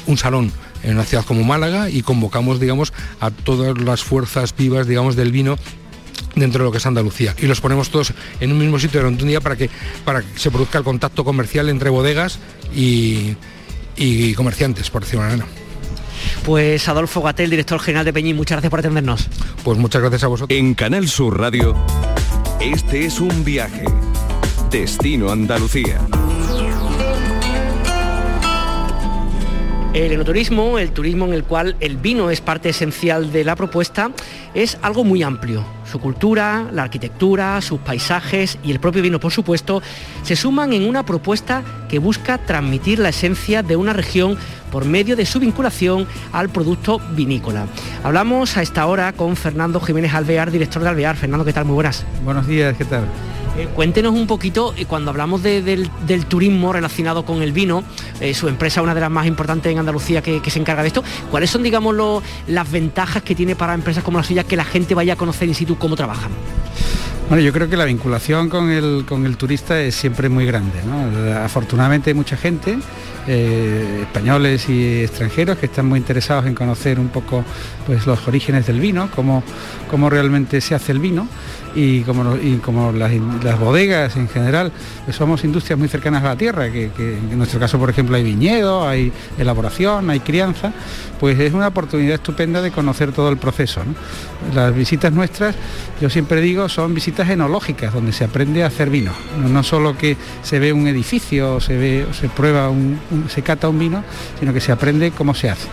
un 0.07 0.17
salón 0.17 0.51
en 0.83 0.93
una 0.95 1.03
ciudad 1.03 1.25
como 1.25 1.43
Málaga 1.43 1.89
y 1.89 2.01
convocamos, 2.01 2.59
digamos, 2.59 2.93
a 3.19 3.31
todas 3.31 3.77
las 3.79 4.03
fuerzas 4.03 4.55
vivas, 4.55 4.87
digamos, 4.87 5.15
del 5.15 5.31
vino 5.31 5.57
dentro 6.35 6.63
de 6.63 6.65
lo 6.65 6.71
que 6.71 6.77
es 6.77 6.85
Andalucía 6.85 7.35
y 7.39 7.47
los 7.47 7.61
ponemos 7.61 7.89
todos 7.89 8.13
en 8.39 8.51
un 8.51 8.57
mismo 8.57 8.79
sitio 8.79 9.01
durante 9.01 9.23
un 9.23 9.29
día 9.29 9.41
para 9.41 9.57
que 9.57 9.69
para 10.05 10.21
que 10.21 10.39
se 10.39 10.49
produzca 10.49 10.77
el 10.77 10.83
contacto 10.83 11.25
comercial 11.25 11.67
entre 11.67 11.89
bodegas 11.89 12.39
y, 12.73 13.35
y 13.97 14.33
comerciantes 14.35 14.89
por 14.89 15.01
decirlo 15.01 15.23
de 15.23 15.29
manera 15.29 15.47
pues 16.45 16.87
Adolfo 16.87 17.21
Gatel, 17.21 17.49
director 17.49 17.79
general 17.79 18.05
de 18.05 18.13
Peñín, 18.13 18.35
muchas 18.35 18.55
gracias 18.55 18.69
por 18.69 18.79
atendernos. 18.79 19.27
Pues 19.63 19.77
muchas 19.77 20.01
gracias 20.01 20.23
a 20.23 20.27
vosotros. 20.27 20.57
En 20.57 20.73
Canal 20.73 21.07
Sur 21.07 21.39
Radio, 21.39 21.75
este 22.59 23.05
es 23.05 23.19
un 23.19 23.43
viaje. 23.43 23.85
Destino 24.69 25.31
Andalucía. 25.31 25.99
El 29.93 30.13
enoturismo, 30.13 30.79
el 30.79 30.91
turismo 30.91 31.25
en 31.25 31.33
el 31.33 31.43
cual 31.43 31.75
el 31.81 31.97
vino 31.97 32.29
es 32.29 32.39
parte 32.39 32.69
esencial 32.69 33.33
de 33.33 33.43
la 33.43 33.57
propuesta, 33.57 34.11
es 34.53 34.77
algo 34.81 35.03
muy 35.03 35.21
amplio. 35.21 35.65
Su 35.83 35.99
cultura, 35.99 36.69
la 36.71 36.83
arquitectura, 36.83 37.59
sus 37.59 37.81
paisajes 37.81 38.57
y 38.63 38.71
el 38.71 38.79
propio 38.79 39.01
vino, 39.01 39.19
por 39.19 39.33
supuesto, 39.33 39.81
se 40.23 40.37
suman 40.37 40.71
en 40.71 40.87
una 40.87 41.05
propuesta 41.05 41.61
que 41.89 41.99
busca 41.99 42.37
transmitir 42.37 42.99
la 42.99 43.09
esencia 43.09 43.63
de 43.63 43.75
una 43.75 43.91
región 43.91 44.37
por 44.71 44.85
medio 44.85 45.17
de 45.17 45.25
su 45.25 45.41
vinculación 45.41 46.07
al 46.31 46.47
producto 46.47 47.01
vinícola. 47.11 47.65
Hablamos 48.05 48.55
a 48.55 48.61
esta 48.61 48.85
hora 48.85 49.11
con 49.11 49.35
Fernando 49.35 49.81
Jiménez 49.81 50.13
Alvear, 50.13 50.51
director 50.51 50.81
de 50.81 50.87
Alvear. 50.87 51.17
Fernando, 51.17 51.43
¿qué 51.43 51.51
tal? 51.51 51.65
Muy 51.65 51.75
buenas. 51.75 52.05
Buenos 52.23 52.47
días, 52.47 52.77
¿qué 52.77 52.85
tal? 52.85 53.03
Eh, 53.57 53.67
cuéntenos 53.75 54.13
un 54.13 54.27
poquito, 54.27 54.73
eh, 54.77 54.85
cuando 54.85 55.11
hablamos 55.11 55.43
del, 55.43 55.89
turismo 56.29 56.71
relacionado 56.71 57.25
con 57.25 57.41
el 57.41 57.51
vino, 57.51 57.83
eh, 58.21 58.33
su 58.33 58.47
empresa, 58.47 58.81
una 58.81 58.95
de 58.95 59.01
las 59.01 59.11
más 59.11 59.27
importantes 59.27 59.71
en 59.71 59.79
Andalucía 59.79 60.21
que, 60.21 60.41
se 60.49 60.59
encarga 60.59 60.81
de 60.83 60.87
esto, 60.87 61.03
¿cuáles 61.29 61.49
son, 61.49 61.61
digamos, 61.63 61.95
las 62.47 62.71
ventajas 62.71 63.23
que 63.23 63.35
tiene 63.35 63.55
para 63.55 63.73
empresas 63.73 64.03
como 64.03 64.17
la 64.17 64.23
suya 64.23 64.43
que 64.45 64.55
la 64.55 64.63
gente 64.63 64.95
vaya 64.95 65.13
a 65.13 65.15
conocer 65.17 65.49
in 65.49 65.55
situ 65.55 65.77
cómo 65.77 65.95
trabajan? 65.95 66.31
Bueno, 67.31 67.45
yo 67.45 67.53
creo 67.53 67.69
que 67.69 67.77
la 67.77 67.85
vinculación 67.85 68.49
con 68.49 68.69
el, 68.71 69.05
con 69.07 69.25
el 69.25 69.37
turista 69.37 69.79
es 69.79 69.95
siempre 69.95 70.27
muy 70.27 70.45
grande. 70.45 70.79
Afortunadamente 71.41 72.09
hay 72.09 72.13
mucha 72.13 72.35
gente, 72.35 72.77
españoles 73.25 74.67
y 74.67 75.03
extranjeros, 75.03 75.57
que 75.57 75.67
están 75.67 75.85
muy 75.85 75.97
interesados 75.97 76.45
en 76.45 76.53
conocer 76.53 76.99
un 76.99 77.07
poco 77.07 77.45
pues, 77.87 78.05
los 78.05 78.27
orígenes 78.27 78.67
del 78.67 78.81
vino, 78.81 79.09
cómo, 79.15 79.43
cómo 79.89 80.09
realmente 80.09 80.59
se 80.59 80.75
hace 80.75 80.91
el 80.91 80.99
vino 80.99 81.25
y 81.75 82.01
como, 82.01 82.35
y 82.35 82.57
como 82.57 82.91
las, 82.91 83.11
bodegas 83.59 84.15
en 84.17 84.27
general, 84.27 84.71
pues 85.05 85.15
somos 85.15 85.43
industrias 85.43 85.77
muy 85.79 85.87
cercanas 85.87 86.23
a 86.23 86.29
la 86.29 86.35
tierra, 86.35 86.71
que, 86.71 86.91
en 86.97 87.37
nuestro 87.37 87.59
caso, 87.59 87.79
por 87.79 87.89
ejemplo, 87.89 88.15
hay 88.15 88.23
viñedo, 88.23 88.87
hay 88.87 89.11
elaboración, 89.37 90.09
hay 90.09 90.19
crianza, 90.19 90.73
pues 91.19 91.39
es 91.39 91.53
una 91.53 91.67
oportunidad 91.67 92.15
estupenda 92.15 92.61
de 92.61 92.71
conocer 92.71 93.11
todo 93.11 93.29
el 93.29 93.37
proceso. 93.37 93.81
Las 94.53 94.75
visitas 94.75 95.13
nuestras, 95.13 95.55
yo 96.01 96.09
siempre 96.09 96.41
digo, 96.41 96.67
son 96.67 96.93
visitas 96.93 97.20
enológicas, 97.29 97.93
donde 97.93 98.11
se 98.11 98.23
aprende 98.23 98.63
a 98.63 98.67
hacer 98.67 98.89
vino. 98.89 99.11
No, 99.37 99.63
solo 99.63 99.97
que 99.97 100.17
se 100.43 100.59
ve 100.59 100.73
un 100.73 100.87
edificio, 100.87 101.59
se 101.59 101.77
ve, 101.77 102.07
se 102.19 102.29
prueba, 102.29 102.71
se 103.29 103.41
cata 103.41 103.69
un 103.69 103.79
vino, 103.79 104.03
sino 104.39 104.53
que 104.53 104.61
se 104.61 104.71
aprende 104.71 105.11
cómo 105.11 105.33
se 105.33 105.49
hace. 105.49 105.67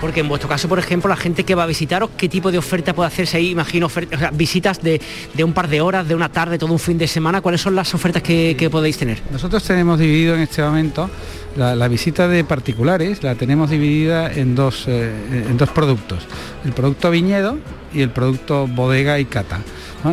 Porque 0.00 0.20
en 0.20 0.28
vuestro 0.28 0.48
caso, 0.48 0.68
por 0.68 0.78
ejemplo, 0.78 1.08
la 1.08 1.16
gente 1.16 1.44
que 1.44 1.54
va 1.54 1.62
a 1.62 1.66
visitaros, 1.66 2.10
¿qué 2.16 2.28
tipo 2.28 2.52
de 2.52 2.58
oferta 2.58 2.94
puede 2.94 3.06
hacerse 3.08 3.38
ahí? 3.38 3.50
Imagino 3.50 3.88
visitas 4.32 4.82
de, 4.82 5.00
un 5.42 5.52
par 5.52 5.68
de 5.68 5.80
horas, 5.80 6.06
de 6.06 6.14
una 6.14 6.28
tarde, 6.28 6.58
todo 6.58 6.72
un 6.72 6.78
fin 6.78 6.98
de 6.98 7.08
semana. 7.08 7.40
¿Cuáles 7.40 7.62
son 7.62 7.74
las 7.74 7.94
ofertas 7.94 8.22
que, 8.22 8.68
podéis 8.70 8.98
tener? 8.98 9.22
Nosotros 9.30 9.62
tenemos 9.64 9.98
dividido 9.98 10.34
en 10.34 10.42
este 10.42 10.62
momento 10.62 11.08
la, 11.56 11.88
visita 11.88 12.28
de 12.28 12.44
particulares, 12.44 13.22
la 13.22 13.36
tenemos 13.36 13.70
dividida 13.70 14.30
en 14.30 14.54
dos, 14.54 14.84
eh, 14.86 15.10
en 15.48 15.56
dos 15.56 15.70
productos. 15.70 16.26
El 16.64 16.72
producto 16.72 17.10
viñedo 17.10 17.58
y 17.94 18.02
el 18.02 18.10
producto 18.10 18.66
bodega 18.66 19.18
y 19.18 19.24
cata. 19.24 19.60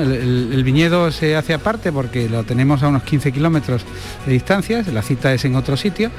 El, 0.02 0.64
viñedo 0.64 1.12
se 1.12 1.36
hace 1.36 1.54
aparte 1.54 1.92
porque 1.92 2.30
lo 2.30 2.44
tenemos 2.44 2.84
a 2.84 2.88
unos 2.88 3.04
15 3.04 3.32
kilómetros 3.32 3.84
de 4.26 4.34
distancia, 4.34 4.84
la 4.92 5.02
cita 5.02 5.34
es 5.34 5.46
en 5.46 5.56
otro 5.56 5.78
sitio, 5.78 6.10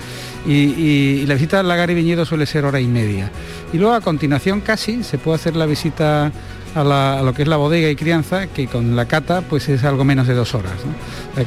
y, 0.46 1.24
la 1.26 1.34
visita 1.34 1.60
al 1.60 1.68
lagar 1.68 1.90
y 1.90 1.94
viñedo 1.94 2.24
suele 2.24 2.46
ser 2.46 2.64
hora 2.64 2.80
y 2.80 2.86
media. 2.86 3.30
Y 3.72 3.78
luego 3.78 3.94
a 3.94 4.00
continuación 4.00 4.60
casi 4.60 5.02
se 5.02 5.18
puede 5.18 5.36
hacer 5.36 5.56
la 5.56 5.66
visita 5.66 6.30
a, 6.74 7.22
lo 7.24 7.32
que 7.32 7.42
es 7.42 7.48
la 7.48 7.56
bodega 7.56 7.88
y 7.88 7.96
crianza, 7.96 8.46
que 8.48 8.66
con 8.66 8.96
la 8.96 9.06
cata 9.06 9.42
pues 9.42 9.68
es 9.68 9.84
algo 9.84 10.04
menos 10.04 10.26
de 10.26 10.34
dos 10.34 10.54
horas. 10.54 10.74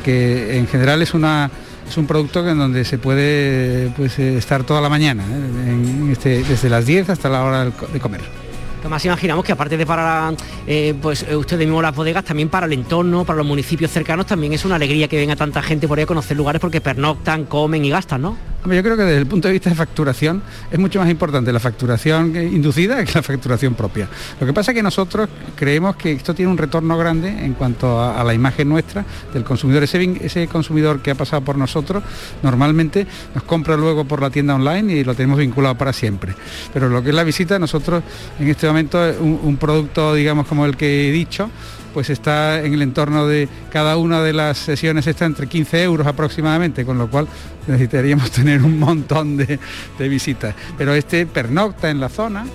que 0.04 0.58
en 0.58 0.68
general 0.68 1.02
es 1.02 1.14
un 1.14 2.08
producto 2.08 2.48
en 2.48 2.58
donde 2.58 2.86
se 2.86 2.98
puede 2.98 3.90
pues, 3.96 4.18
estar 4.20 4.64
toda 4.64 4.82
la 4.82 4.90
mañana, 4.90 5.24
¿eh? 5.24 6.12
este, 6.12 6.44
desde 6.44 6.70
las 6.70 6.86
10 6.86 7.10
hasta 7.10 7.30
la 7.30 7.44
hora 7.44 7.66
de 7.66 8.00
comer. 8.00 8.47
Además 8.88 9.04
imaginamos 9.04 9.44
que 9.44 9.52
aparte 9.52 9.76
de 9.76 9.86
para 9.86 10.34
eh, 10.66 10.96
pues 11.02 11.26
eh, 11.28 11.36
ustedes 11.36 11.68
mismos 11.68 11.84
las 11.84 11.94
bodegas, 11.94 12.24
también 12.24 12.48
para 12.48 12.68
el 12.68 12.72
entorno, 12.72 13.26
para 13.26 13.36
los 13.36 13.46
municipios 13.46 13.92
cercanos, 13.92 14.26
también 14.26 14.54
es 14.54 14.64
una 14.64 14.76
alegría 14.76 15.10
que 15.10 15.18
venga 15.18 15.36
tanta 15.36 15.62
gente 15.62 15.90
por 15.90 15.98
ahí 15.98 16.06
a 16.06 16.08
conocer 16.08 16.38
lugares 16.38 16.62
porque 16.62 16.80
pernoctan, 16.80 17.48
comen 17.48 17.84
y 17.84 17.90
gastan, 17.90 18.22
¿no? 18.22 18.38
Yo 18.76 18.84
creo 18.84 18.98
que 18.98 19.04
desde 19.04 19.20
el 19.20 19.28
punto 19.28 19.48
de 19.48 19.54
vista 19.54 19.70
de 19.70 19.76
facturación 19.76 20.42
es 20.70 20.78
mucho 20.78 21.00
más 21.00 21.10
importante 21.10 21.54
la 21.54 21.60
facturación 21.60 22.36
inducida 22.36 23.04
que 23.06 23.14
la 23.14 23.24
facturación 23.24 23.76
propia. 23.76 24.10
Lo 24.42 24.48
que 24.48 24.52
pasa 24.52 24.72
es 24.72 24.76
que 24.76 24.84
nosotros 24.84 25.30
creemos 25.56 25.96
que 25.96 26.12
esto 26.12 26.34
tiene 26.34 26.52
un 26.52 26.58
retorno 26.58 26.98
grande 26.98 27.30
en 27.30 27.54
cuanto 27.54 28.02
a, 28.02 28.22
la 28.24 28.34
imagen 28.34 28.68
nuestra 28.68 29.06
del 29.34 29.46
consumidor. 29.46 29.84
Ese, 29.84 30.18
ese, 30.22 30.48
consumidor 30.48 31.02
que 31.02 31.12
ha 31.12 31.16
pasado 31.16 31.44
por 31.44 31.58
nosotros 31.58 32.04
normalmente 32.44 33.08
nos 33.34 33.44
compra 33.44 33.78
luego 33.78 34.06
por 34.06 34.22
la 34.22 34.30
tienda 34.30 34.56
online 34.56 34.96
y 34.96 35.04
lo 35.04 35.16
tenemos 35.16 35.40
vinculado 35.40 35.76
para 35.76 35.94
siempre. 35.94 36.34
Pero 36.74 36.90
lo 36.90 37.02
que 37.02 37.10
es 37.10 37.16
la 37.16 37.24
visita, 37.24 37.58
nosotros 37.60 38.04
en 38.38 38.50
este 38.50 38.68
momento 38.68 38.77
un, 39.20 39.58
producto, 39.58 40.14
digamos, 40.14 40.48
como 40.48 40.66
el 40.66 40.78
que 40.78 41.10
he 41.10 41.12
dicho, 41.12 41.50
pues 41.94 42.10
está 42.10 42.64
en 42.64 42.74
el 42.74 42.82
entorno 42.82 43.28
de 43.28 43.50
cada 43.72 43.98
una 43.98 44.22
de 44.22 44.34
las 44.34 44.58
sesiones 44.58 45.08
está 45.08 45.26
entre 45.26 45.48
15 45.48 45.84
euros 45.84 46.06
aproximadamente, 46.06 46.86
con 46.86 46.98
lo 46.98 47.10
cual 47.10 47.28
necesitaríamos 47.68 48.32
tener 48.40 48.62
un 48.62 48.80
montón 48.80 49.38
de 49.38 49.60
visitas. 50.00 50.56
Pero 50.78 50.94
este 50.94 51.26
pernocta 51.26 51.90
en 51.90 52.00
la 52.00 52.10
zona, 52.10 52.46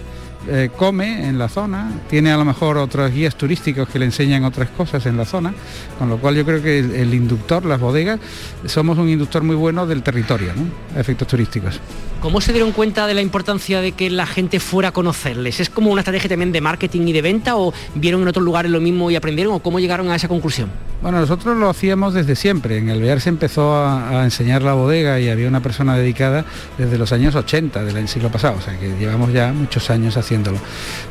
eh, 0.49 0.71
come 0.77 1.29
en 1.29 1.39
la 1.39 1.49
zona, 1.49 1.93
tiene 2.11 2.33
a 2.33 2.37
lo 2.37 2.45
mejor 2.45 2.77
otros 2.77 3.13
guías 3.13 3.37
turísticos 3.37 3.89
que 3.89 3.99
le 3.99 4.07
enseñan 4.07 4.45
otras 4.45 4.69
cosas 4.71 5.07
en 5.07 5.17
la 5.17 5.25
zona, 5.25 5.55
con 5.99 6.09
lo 6.09 6.19
cual 6.19 6.35
yo 6.35 6.45
creo 6.45 6.63
que 6.63 6.79
el, 6.79 7.15
inductor, 7.15 7.65
las 7.65 7.81
bodegas, 7.81 8.19
somos 8.67 8.99
un 8.99 9.09
inductor 9.09 9.43
muy 9.43 9.57
bueno 9.57 9.87
del 9.87 10.03
territorio, 10.03 10.53
¿no? 10.55 11.01
efectos 11.01 11.29
turísticos. 11.29 11.81
¿Cómo 12.21 12.41
se 12.41 12.53
dieron 12.53 12.71
cuenta 12.71 13.09
de 13.09 13.15
la 13.15 13.21
importancia 13.21 13.81
de 13.81 13.93
que 13.93 14.09
la 14.09 14.27
gente 14.27 14.61
fuera 14.61 14.91
a 14.91 14.93
conocerles? 14.93 15.59
¿Es 15.59 15.69
como 15.69 15.91
una 15.91 16.03
estrategia 16.03 16.29
también 16.29 16.53
de 16.53 16.61
marketing 16.61 17.09
y 17.09 17.13
de 17.13 17.21
venta 17.21 17.57
o 17.57 17.75
vieron 17.97 18.23
en 18.23 18.29
otros 18.29 18.45
lugares 18.45 18.71
lo 18.71 18.81
mismo 18.81 19.11
y 19.11 19.17
aprendieron 19.17 19.55
o 19.55 19.59
cómo 19.59 19.81
llegaron 19.81 20.09
a 20.09 20.15
esa 20.15 20.29
conclusión? 20.29 20.71
Bueno, 21.03 21.19
nosotros 21.19 21.57
lo 21.57 21.69
hacíamos 21.69 22.15
desde 22.15 22.37
siempre. 22.37 22.79
En 22.79 22.89
Alvear 22.89 23.21
se 23.21 23.29
empezó 23.29 23.75
a, 23.75 24.23
enseñar 24.23 24.63
la 24.63 24.75
bodega 24.75 25.19
y 25.19 25.31
había 25.31 25.49
una 25.49 25.61
persona 25.61 25.97
dedicada 25.97 26.45
desde 26.79 26.97
los 26.97 27.11
años 27.13 27.35
80 27.35 27.83
del 27.83 28.07
siglo 28.07 28.31
pasado, 28.31 28.57
o 28.59 28.61
sea 28.61 28.79
que 28.79 28.97
llevamos 29.01 29.33
ya 29.33 29.53
muchos 29.53 29.91
años 29.91 30.17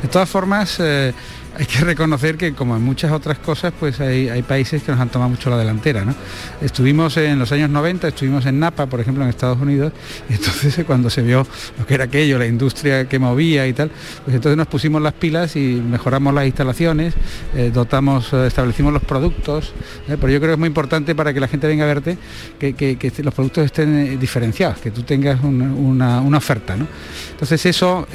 De 0.01 0.07
todas 0.07 0.29
formas, 0.29 0.79
eh, 0.79 1.13
hay 1.57 1.65
que 1.65 1.79
reconocer 1.81 2.37
que 2.37 2.53
como 2.53 2.75
en 2.77 2.81
muchas 2.81 3.11
otras 3.11 3.37
cosas, 3.37 3.73
pues 3.77 3.99
hay, 3.99 4.41
países 4.43 4.83
que 4.83 4.91
nos 4.91 5.01
han 5.01 5.09
tomado 5.09 5.29
mucho 5.29 5.49
la 5.49 5.57
delantera. 5.57 6.05
¿no? 6.05 6.15
Estuvimos 6.61 7.17
en 7.17 7.37
los 7.39 7.51
años 7.51 7.69
90, 7.69 8.07
estuvimos 8.07 8.45
en 8.45 8.59
Napa, 8.59 8.85
por 8.85 8.99
ejemplo, 8.99 9.23
en 9.23 9.29
Estados 9.29 9.59
Unidos, 9.59 9.91
y 10.29 10.33
entonces 10.33 10.83
cuando 10.85 11.09
se 11.09 11.21
vio 11.21 11.45
lo 11.77 11.85
que 11.85 11.93
era 11.93 12.05
aquello, 12.05 12.39
la 12.39 12.47
industria 12.47 13.07
que 13.07 13.19
movía 13.19 13.67
y 13.67 13.73
tal, 13.73 13.91
pues 14.23 14.35
entonces 14.35 14.57
nos 14.57 14.67
pusimos 14.67 15.01
las 15.01 15.13
pilas 15.13 15.55
y 15.55 15.81
mejoramos 15.81 16.33
las 16.33 16.45
instalaciones, 16.45 17.13
eh, 17.55 17.71
dotamos, 17.73 18.31
eh, 18.33 18.47
establecimos 18.47 18.93
los 18.93 19.03
productos, 19.03 19.73
¿eh? 20.07 20.17
pero 20.19 20.29
yo 20.29 20.39
creo 20.39 20.51
que 20.51 20.53
es 20.53 20.59
muy 20.59 20.67
importante 20.67 21.15
para 21.15 21.33
que 21.33 21.39
la 21.39 21.47
gente 21.47 21.67
venga 21.67 21.83
a 21.83 21.87
verte 21.87 22.17
que, 22.59 23.11
los 23.23 23.33
productos 23.33 23.65
estén 23.65 24.19
diferenciados, 24.19 24.79
que 24.79 24.89
tú 24.89 25.03
tengas 25.03 25.43
una, 25.43 26.21
oferta. 26.37 26.75
¿no? 26.75 26.87
Entonces 27.31 27.65
eso 27.65 28.07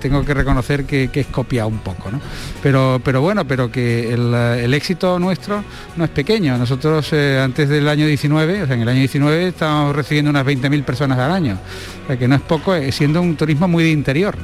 tengo 0.00 0.24
que 0.24 0.34
reconocer 0.34 0.84
que, 0.84 1.10
es 1.12 1.26
copiado 1.26 1.68
un 1.68 1.78
poco. 1.78 2.10
¿no? 2.10 2.20
Pero, 2.64 2.98
pero 3.04 3.20
bueno, 3.20 3.46
pero 3.46 3.70
que 3.70 4.14
el, 4.14 4.72
éxito 4.72 5.18
nuestro 5.18 5.62
no 5.96 6.04
es 6.04 6.08
pequeño. 6.08 6.56
Nosotros 6.56 7.12
eh, 7.12 7.38
antes 7.38 7.68
del 7.68 7.86
año 7.86 8.06
19, 8.06 8.62
o 8.62 8.66
sea, 8.66 8.74
en 8.74 8.80
el 8.80 8.88
año 8.88 9.00
19 9.00 9.48
estábamos 9.48 9.94
recibiendo 9.94 10.30
unas 10.30 10.46
20.000 10.46 10.82
personas 10.82 11.18
al 11.18 11.30
año, 11.30 11.58
o 12.04 12.06
sea, 12.06 12.18
que 12.18 12.26
no 12.26 12.36
es 12.36 12.40
poco, 12.40 12.74
eh, 12.74 12.90
siendo 12.90 13.20
un 13.20 13.36
turismo 13.36 13.68
muy 13.68 13.84
de 13.84 13.90
interior, 13.90 14.34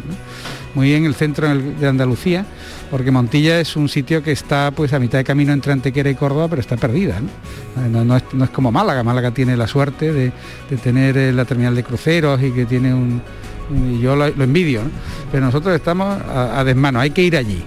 muy 0.74 0.92
en 0.92 1.06
el 1.06 1.14
centro 1.14 1.48
de 1.48 1.88
Andalucía, 1.88 2.44
porque 2.90 3.10
Montilla 3.10 3.58
es 3.58 3.74
un 3.74 3.88
sitio 3.88 4.22
que 4.22 4.32
está 4.32 4.70
pues 4.70 4.92
a 4.92 4.98
mitad 4.98 5.16
de 5.16 5.24
camino 5.24 5.54
entre 5.54 5.72
Antequera 5.72 6.10
y 6.10 6.14
Córdoba, 6.14 6.48
pero 6.48 6.60
está 6.60 6.76
perdida. 6.76 7.22
No, 7.90 8.16
es, 8.18 8.50
como 8.52 8.70
Málaga, 8.70 9.02
Málaga 9.02 9.30
tiene 9.30 9.56
la 9.56 9.66
suerte 9.66 10.12
de, 10.12 10.32
tener 10.82 11.16
eh, 11.16 11.32
la 11.32 11.46
terminal 11.46 11.74
de 11.74 11.84
cruceros 11.84 12.42
y 12.42 12.52
que 12.52 12.66
tiene 12.66 12.92
un, 12.92 13.22
yo 14.00 14.16
lo, 14.16 14.26
envidio, 14.26 14.82
pero 15.30 15.44
nosotros 15.44 15.74
estamos 15.74 16.20
a, 16.28 16.62
desmano, 16.64 17.00
hay 17.00 17.10
que 17.10 17.22
ir 17.22 17.36
allí. 17.36 17.62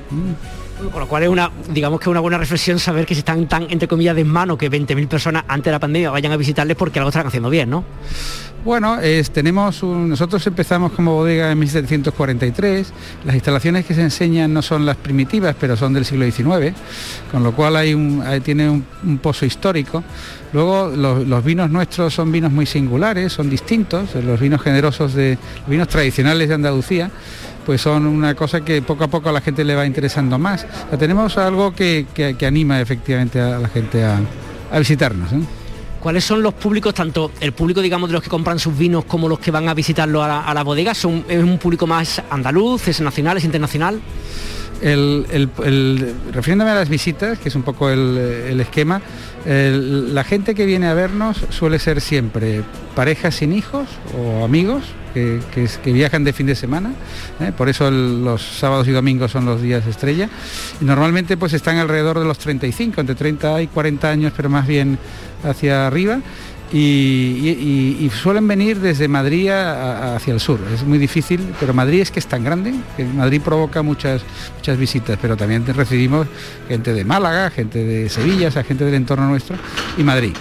Con 0.91 0.99
lo 0.99 1.07
cual 1.07 1.23
es 1.23 1.29
una, 1.29 1.51
digamos 1.69 1.99
que 1.99 2.09
una 2.09 2.19
buena 2.19 2.37
reflexión 2.37 2.79
saber 2.79 3.05
que 3.05 3.13
si 3.15 3.19
están 3.19 3.47
tan, 3.47 3.67
entre 3.69 3.87
comillas, 3.87 4.15
desmano 4.15 4.57
que 4.57 4.69
20.000 4.69 5.07
personas 5.07 5.43
antes 5.47 5.65
de 5.65 5.71
la 5.71 5.79
pandemia 5.79 6.11
vayan 6.11 6.31
a 6.31 6.37
visitarles 6.37 6.75
porque 6.77 6.99
algo 6.99 7.09
están 7.09 7.27
haciendo 7.27 7.49
bien, 7.49 7.69
¿no? 7.69 7.83
Bueno, 8.65 8.97
tenemos 9.33 9.83
nosotros 9.83 10.47
empezamos 10.47 10.93
como 10.93 11.15
bodega 11.15 11.51
en 11.51 11.59
1743, 11.59 12.93
las 13.25 13.35
instalaciones 13.35 13.85
que 13.85 13.93
se 13.93 14.01
enseñan 14.01 14.53
no 14.53 14.61
son 14.61 14.85
las 14.85 14.95
primitivas, 14.95 15.53
pero 15.59 15.75
son 15.75 15.91
del 15.91 16.05
siglo 16.05 16.23
XIX, 16.23 16.73
con 17.29 17.43
lo 17.43 17.51
cual 17.53 17.75
hay 17.75 17.93
un, 17.93 18.23
tiene 18.41 18.69
un, 18.69 19.17
pozo 19.21 19.45
histórico. 19.45 20.01
Luego 20.53 20.87
los, 20.95 21.43
vinos 21.43 21.69
nuestros 21.71 22.13
son 22.13 22.31
vinos 22.31 22.53
muy 22.53 22.65
singulares, 22.65 23.33
son 23.33 23.49
distintos, 23.49 24.15
los 24.15 24.39
vinos 24.39 24.61
generosos 24.61 25.13
de 25.13 25.37
los 25.59 25.69
vinos 25.69 25.89
tradicionales 25.89 26.47
de 26.47 26.55
Andalucía 26.55 27.11
pues 27.65 27.81
son 27.81 28.05
una 28.05 28.35
cosa 28.35 28.61
que 28.61 28.81
poco 28.81 29.03
a 29.05 29.07
poco 29.07 29.29
a 29.29 29.31
la 29.31 29.41
gente 29.41 29.63
le 29.63 29.75
va 29.75 29.85
interesando 29.85 30.37
más. 30.37 30.65
tenemos 30.97 31.37
algo 31.37 31.73
que, 31.73 32.05
anima 32.45 32.81
efectivamente 32.81 33.39
a 33.39 33.59
la 33.59 33.69
gente 33.69 34.03
a, 34.03 34.19
visitarnos. 34.77 35.31
¿eh? 35.33 35.39
¿Cuáles 35.99 36.25
son 36.25 36.43
los 36.43 36.53
públicos, 36.53 36.93
tanto 36.93 37.31
el 37.39 37.53
público, 37.53 37.81
digamos, 37.81 38.09
de 38.09 38.13
los 38.13 38.23
que 38.23 38.29
compran 38.29 38.59
sus 38.59 38.77
vinos 38.77 39.05
como 39.05 39.29
los 39.29 39.39
que 39.39 39.51
van 39.51 39.69
a 39.69 39.73
visitarlo 39.73 40.21
a 40.21 40.53
la, 40.53 40.63
bodega? 40.63 40.93
¿Son, 40.93 41.23
¿Es 41.29 41.41
un 41.41 41.57
público 41.57 41.87
más 41.87 42.21
andaluz, 42.29 42.87
es 42.89 42.99
nacional, 42.99 43.37
es 43.37 43.45
internacional? 43.45 44.01
El, 44.83 45.49
refiriéndome 46.33 46.71
a 46.71 46.75
las 46.75 46.89
visitas, 46.89 47.39
que 47.39 47.49
es 47.49 47.55
un 47.55 47.63
poco 47.63 47.89
el, 47.89 48.59
esquema, 48.59 49.01
la 49.45 50.23
gente 50.23 50.55
que 50.55 50.65
viene 50.65 50.87
a 50.87 50.93
vernos 50.93 51.37
suele 51.49 51.79
ser 51.79 52.01
siempre 52.01 52.63
parejas 52.95 53.35
sin 53.35 53.53
hijos 53.53 53.87
o 54.17 54.43
amigos 54.43 54.83
que, 55.13 55.91
viajan 55.91 56.23
de 56.23 56.33
fin 56.33 56.47
de 56.47 56.55
semana, 56.55 56.91
¿eh? 57.39 57.51
por 57.55 57.69
eso 57.69 57.89
los 57.91 58.41
sábados 58.41 58.87
y 58.87 58.91
domingos 58.91 59.31
son 59.31 59.45
los 59.45 59.61
días 59.61 59.85
estrella, 59.85 60.29
y 60.81 60.85
normalmente 60.85 61.37
pues 61.37 61.53
están 61.53 61.77
alrededor 61.77 62.19
de 62.19 62.25
los 62.25 62.37
35, 62.39 63.01
entre 63.01 63.15
30 63.15 63.61
y 63.61 63.67
40 63.67 64.09
años, 64.09 64.33
pero 64.35 64.49
más 64.49 64.67
bien 64.67 64.97
hacia 65.43 65.87
arriba. 65.87 66.19
Y, 66.73 68.09
suelen 68.21 68.47
venir 68.47 68.79
desde 68.79 69.07
Madrid 69.07 69.49
hacia 69.49 70.33
el 70.33 70.39
sur. 70.39 70.59
Es 70.73 70.83
muy 70.83 70.97
difícil, 70.97 71.39
pero 71.59 71.73
Madrid 71.73 72.01
es 72.01 72.09
que 72.09 72.19
es 72.19 72.25
tan 72.25 72.43
grande 72.43 72.73
que 72.97 73.05
Madrid 73.05 73.41
provoca 73.41 73.83
muchas, 73.83 74.23
muchas 74.55 74.77
visitas, 74.77 75.17
pero 75.21 75.37
también 75.37 75.65
recibimos 75.67 76.27
gente 76.67 76.93
de 76.93 77.05
Málaga, 77.05 77.51
gente 77.51 77.83
de 77.83 78.09
Sevilla, 78.09 78.47
o 78.47 78.63
gente 78.63 78.85
del 78.85 78.95
entorno 78.95 79.27
nuestro 79.27 79.55
y 79.97 80.03
Madrid. 80.03 80.33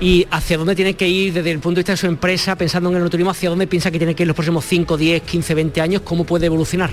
¿Y 0.00 0.26
hacia 0.30 0.58
dónde 0.58 0.74
tiene 0.74 0.94
que 0.94 1.08
ir 1.08 1.32
desde 1.32 1.52
el 1.52 1.58
punto 1.60 1.76
de 1.76 1.80
vista 1.80 1.92
de 1.92 1.96
su 1.96 2.06
empresa, 2.06 2.56
pensando 2.56 2.90
en 2.90 3.02
el 3.02 3.08
turismo, 3.08 3.30
hacia 3.30 3.48
dónde 3.48 3.66
piensa 3.66 3.90
que 3.90 3.98
tiene 3.98 4.14
que 4.14 4.24
ir 4.24 4.26
los 4.26 4.36
próximos 4.36 4.64
5, 4.66 4.96
10, 4.96 5.22
15, 5.22 5.54
20 5.54 5.80
años? 5.80 6.02
¿Cómo 6.02 6.24
puede 6.24 6.46
evolucionar? 6.46 6.90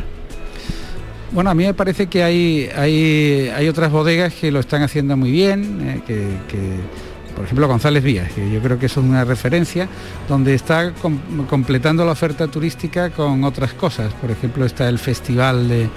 Bueno, 1.32 1.50
a 1.50 1.54
mí 1.54 1.66
me 1.66 1.74
parece 1.74 2.08
que 2.08 2.24
hay, 2.24 2.70
hay, 2.76 3.68
otras 3.68 3.92
bodegas 3.92 4.34
que 4.34 4.52
lo 4.52 4.60
están 4.60 4.84
haciendo 4.84 5.18
muy 5.18 5.32
bien, 5.32 6.02
eh, 6.08 6.38
que 6.48 6.80
por 7.36 7.46
ejemplo 7.46 7.68
González 7.68 8.04
Vías, 8.04 8.32
que 8.32 8.50
yo 8.52 8.60
creo 8.62 8.78
que 8.78 8.86
es 8.86 8.98
una 8.98 9.24
referencia, 9.26 9.88
donde 10.28 10.54
está 10.54 10.94
completando 11.50 12.06
la 12.06 12.12
oferta 12.12 12.48
turística 12.48 13.10
con 13.10 13.44
otras 13.44 13.74
cosas. 13.74 14.14
Por 14.14 14.32
ejemplo, 14.32 14.66
está 14.66 14.88
el 14.90 15.00
festival 15.00 15.68
de, 15.68 15.90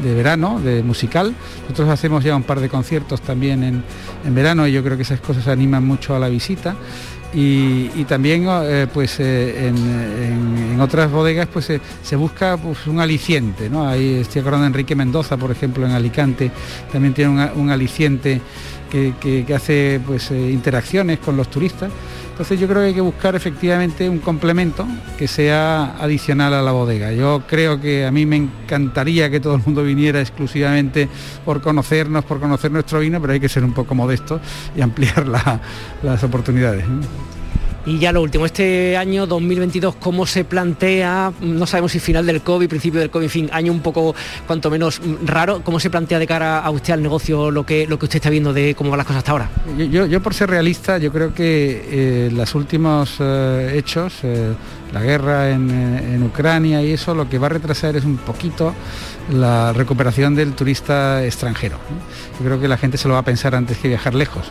verano, 0.00 0.60
de 0.60 0.82
musical. 0.82 1.34
Nosotros 1.62 1.88
hacemos 1.88 2.24
ya 2.24 2.36
un 2.36 2.42
par 2.42 2.60
de 2.60 2.68
conciertos 2.68 3.20
también 3.20 3.62
en, 4.24 4.34
verano 4.34 4.66
y 4.66 4.72
yo 4.72 4.82
creo 4.82 4.96
que 4.96 5.02
esas 5.02 5.20
cosas 5.20 5.48
animan 5.48 5.86
mucho 5.86 6.14
a 6.14 6.18
la 6.18 6.28
visita. 6.28 6.74
y, 7.34 8.04
también 8.04 8.46
eh, 8.46 8.86
pues 8.92 9.18
eh, 9.20 9.68
en, 9.68 10.80
otras 10.80 11.10
bodegas 11.10 11.48
pues 11.50 11.72
se 12.02 12.16
busca 12.16 12.56
pues, 12.56 12.86
un 12.86 13.00
aliciente, 13.00 13.70
¿no? 13.70 13.88
Ahí 13.88 14.16
estoy 14.16 14.40
acordando 14.40 14.64
de 14.64 14.68
Enrique 14.68 14.96
Mendoza, 14.96 15.36
por 15.36 15.50
ejemplo, 15.50 15.86
en 15.86 15.92
Alicante, 15.92 16.50
también 16.90 17.14
tiene 17.14 17.50
un 17.54 17.70
aliciente 17.70 18.40
que, 18.92 19.54
hace 19.54 20.00
pues, 20.06 20.30
interacciones 20.30 21.18
con 21.18 21.36
los 21.36 21.48
turistas. 21.48 21.90
Entonces 22.30 22.58
yo 22.58 22.66
creo 22.66 22.80
que 22.80 22.88
hay 22.88 22.94
que 22.94 23.00
buscar 23.00 23.34
efectivamente 23.34 24.08
un 24.08 24.18
complemento 24.18 24.86
que 25.18 25.28
sea 25.28 25.96
adicional 25.98 26.54
a 26.54 26.62
la 26.62 26.72
bodega. 26.72 27.12
Yo 27.12 27.42
creo 27.46 27.80
que 27.80 28.06
a 28.06 28.10
mí 28.10 28.26
me 28.26 28.36
encantaría 28.36 29.30
que 29.30 29.40
todo 29.40 29.54
el 29.54 29.62
mundo 29.64 29.82
viniera 29.82 30.20
exclusivamente 30.20 31.08
por 31.44 31.60
conocernos, 31.60 32.24
por 32.24 32.40
conocer 32.40 32.70
nuestro 32.70 33.00
vino, 33.00 33.20
pero 33.20 33.34
hay 33.34 33.40
que 33.40 33.48
ser 33.48 33.64
un 33.64 33.72
poco 33.72 33.94
modesto 33.94 34.40
y 34.76 34.80
ampliar 34.80 35.26
las 36.02 36.24
oportunidades. 36.24 36.84
Y 37.84 37.98
ya 37.98 38.12
lo 38.12 38.22
último, 38.22 38.46
este 38.46 38.96
año 38.96 39.26
2022, 39.26 39.96
¿cómo 39.96 40.24
se 40.24 40.44
plantea? 40.44 41.32
No 41.40 41.66
sabemos 41.66 41.90
si 41.90 41.98
final 41.98 42.24
del 42.24 42.40
COVID, 42.40 42.68
principio 42.68 43.00
del 43.00 43.10
COVID, 43.10 43.28
fin, 43.28 43.50
año 43.52 43.72
un 43.72 43.80
poco 43.80 44.14
cuanto 44.46 44.70
menos 44.70 45.00
raro. 45.24 45.62
¿Cómo 45.64 45.80
se 45.80 45.90
plantea 45.90 46.20
de 46.20 46.26
cara 46.28 46.60
a 46.60 46.70
usted 46.70 46.92
al 46.92 47.02
negocio 47.02 47.50
lo 47.50 47.66
que, 47.66 47.88
lo 47.88 47.98
que 47.98 48.04
usted 48.04 48.16
está 48.16 48.30
viendo 48.30 48.52
de 48.52 48.76
cómo 48.76 48.90
van 48.90 48.98
las 48.98 49.06
cosas 49.06 49.18
hasta 49.18 49.32
ahora? 49.32 49.50
Yo, 49.76 50.22
por 50.22 50.32
ser 50.32 50.50
realista, 50.50 50.98
yo 50.98 51.12
creo 51.12 51.34
que 51.34 51.82
eh, 51.90 52.30
los 52.32 52.54
últimos 52.54 53.16
eh, 53.18 53.74
hechos, 53.74 54.14
eh, 54.22 54.52
la 54.92 55.02
guerra 55.02 55.50
en, 55.50 55.70
en 55.70 56.22
Ucrania 56.22 56.82
y 56.82 56.92
eso, 56.92 57.14
lo 57.14 57.28
que 57.28 57.38
va 57.38 57.46
a 57.46 57.50
retrasar 57.50 57.96
es 57.96 58.04
un 58.04 58.18
poquito 58.18 58.74
la 59.30 59.72
recuperación 59.72 60.34
del 60.34 60.54
turista 60.54 61.24
extranjero. 61.24 61.78
Yo 62.38 62.44
creo 62.44 62.60
que 62.60 62.68
la 62.68 62.76
gente 62.76 62.98
se 62.98 63.08
lo 63.08 63.14
va 63.14 63.20
a 63.20 63.24
pensar 63.24 63.54
antes 63.54 63.78
que 63.78 63.88
viajar 63.88 64.14
lejos, 64.14 64.50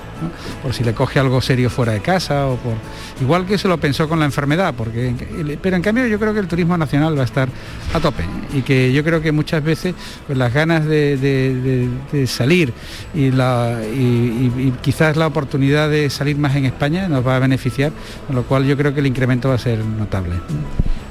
por 0.61 0.73
si 0.73 0.83
le 0.83 0.93
coge 0.93 1.19
algo 1.19 1.41
serio 1.41 1.69
fuera 1.69 1.93
de 1.93 1.99
casa 2.01 2.47
o 2.47 2.55
por... 2.55 2.73
Igual 3.19 3.45
que 3.45 3.57
se 3.57 3.67
lo 3.67 3.77
pensó 3.77 4.07
con 4.07 4.19
la 4.19 4.25
enfermedad, 4.25 4.73
porque... 4.75 5.13
pero 5.61 5.75
en 5.75 5.81
cambio 5.81 6.07
yo 6.07 6.19
creo 6.19 6.33
que 6.33 6.39
el 6.39 6.47
turismo 6.47 6.77
nacional 6.77 7.17
va 7.17 7.21
a 7.21 7.25
estar 7.25 7.49
a 7.93 7.99
tope 7.99 8.23
y 8.53 8.61
que 8.61 8.91
yo 8.93 9.03
creo 9.03 9.21
que 9.21 9.31
muchas 9.31 9.63
veces 9.63 9.93
pues, 10.25 10.37
las 10.37 10.53
ganas 10.53 10.85
de, 10.85 11.89
salir 12.25 12.73
y, 13.13 13.31
la, 13.31 13.79
y, 13.83 14.73
quizás 14.81 15.17
la 15.17 15.27
oportunidad 15.27 15.89
de 15.89 16.09
salir 16.09 16.37
más 16.37 16.55
en 16.55 16.65
España 16.65 17.07
nos 17.07 17.25
va 17.25 17.35
a 17.35 17.39
beneficiar, 17.39 17.91
con 18.27 18.35
lo 18.35 18.43
cual 18.43 18.65
yo 18.65 18.77
creo 18.77 18.93
que 18.93 18.99
el 18.99 19.07
incremento 19.07 19.49
va 19.49 19.55
a 19.55 19.59
ser 19.59 19.79
notable. 19.79 20.35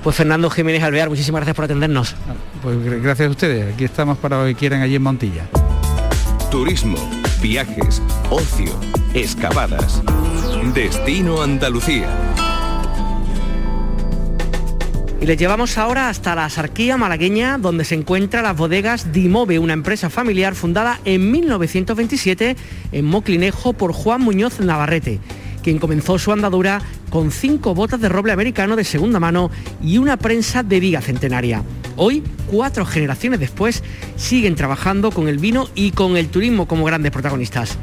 Pues 0.02 0.16
Fernando 0.16 0.48
Jiménez 0.48 0.82
Alvear, 0.82 1.10
muchísimas 1.10 1.40
gracias 1.40 1.56
por 1.56 1.66
atendernos. 1.66 2.14
Pues 2.62 3.02
gracias 3.02 3.28
a 3.28 3.30
ustedes, 3.30 3.74
aquí 3.74 3.84
estamos 3.84 4.16
para 4.16 4.40
lo 4.40 4.46
que 4.46 4.54
quieran 4.54 4.80
allí 4.80 4.94
en 4.94 5.02
Montilla. 5.02 5.46
Turismo, 6.50 6.96
viajes, 7.42 8.00
ocio, 8.30 8.72
excavadas. 9.12 10.02
Destino 10.74 11.42
Andalucía. 11.42 12.08
Y 15.20 15.26
les 15.26 15.36
llevamos 15.36 15.76
ahora 15.76 16.08
hasta 16.08 16.34
la 16.34 16.48
Sarquía 16.48 16.96
malagueña, 16.96 17.58
donde 17.58 17.84
se 17.84 17.94
encuentran 17.94 18.44
las 18.44 18.56
bodegas 18.56 19.12
Dimove, 19.12 19.58
una 19.58 19.74
empresa 19.74 20.08
familiar 20.08 20.54
fundada 20.54 20.98
en 21.04 21.30
1927 21.30 22.56
en 22.92 23.04
Moclinejo 23.04 23.74
por 23.74 23.92
Juan 23.92 24.22
Muñoz 24.22 24.60
Navarrete 24.60 25.20
quien 25.60 25.78
comenzó 25.78 26.18
su 26.18 26.32
andadura 26.32 26.82
con 27.10 27.30
cinco 27.30 27.74
botas 27.74 28.00
de 28.00 28.08
roble 28.08 28.32
americano 28.32 28.76
de 28.76 28.84
segunda 28.84 29.20
mano 29.20 29.50
y 29.82 29.98
una 29.98 30.16
prensa 30.16 30.62
de 30.62 30.80
viga 30.80 31.02
centenaria. 31.02 31.62
Hoy, 31.96 32.22
cuatro 32.46 32.86
generaciones 32.86 33.40
después, 33.40 33.82
siguen 34.16 34.54
trabajando 34.54 35.10
con 35.10 35.28
el 35.28 35.38
vino 35.38 35.68
y 35.74 35.90
con 35.90 36.16
el 36.16 36.28
turismo 36.28 36.66
como 36.66 36.84
grandes 36.84 37.12
protagonistas. 37.12 37.76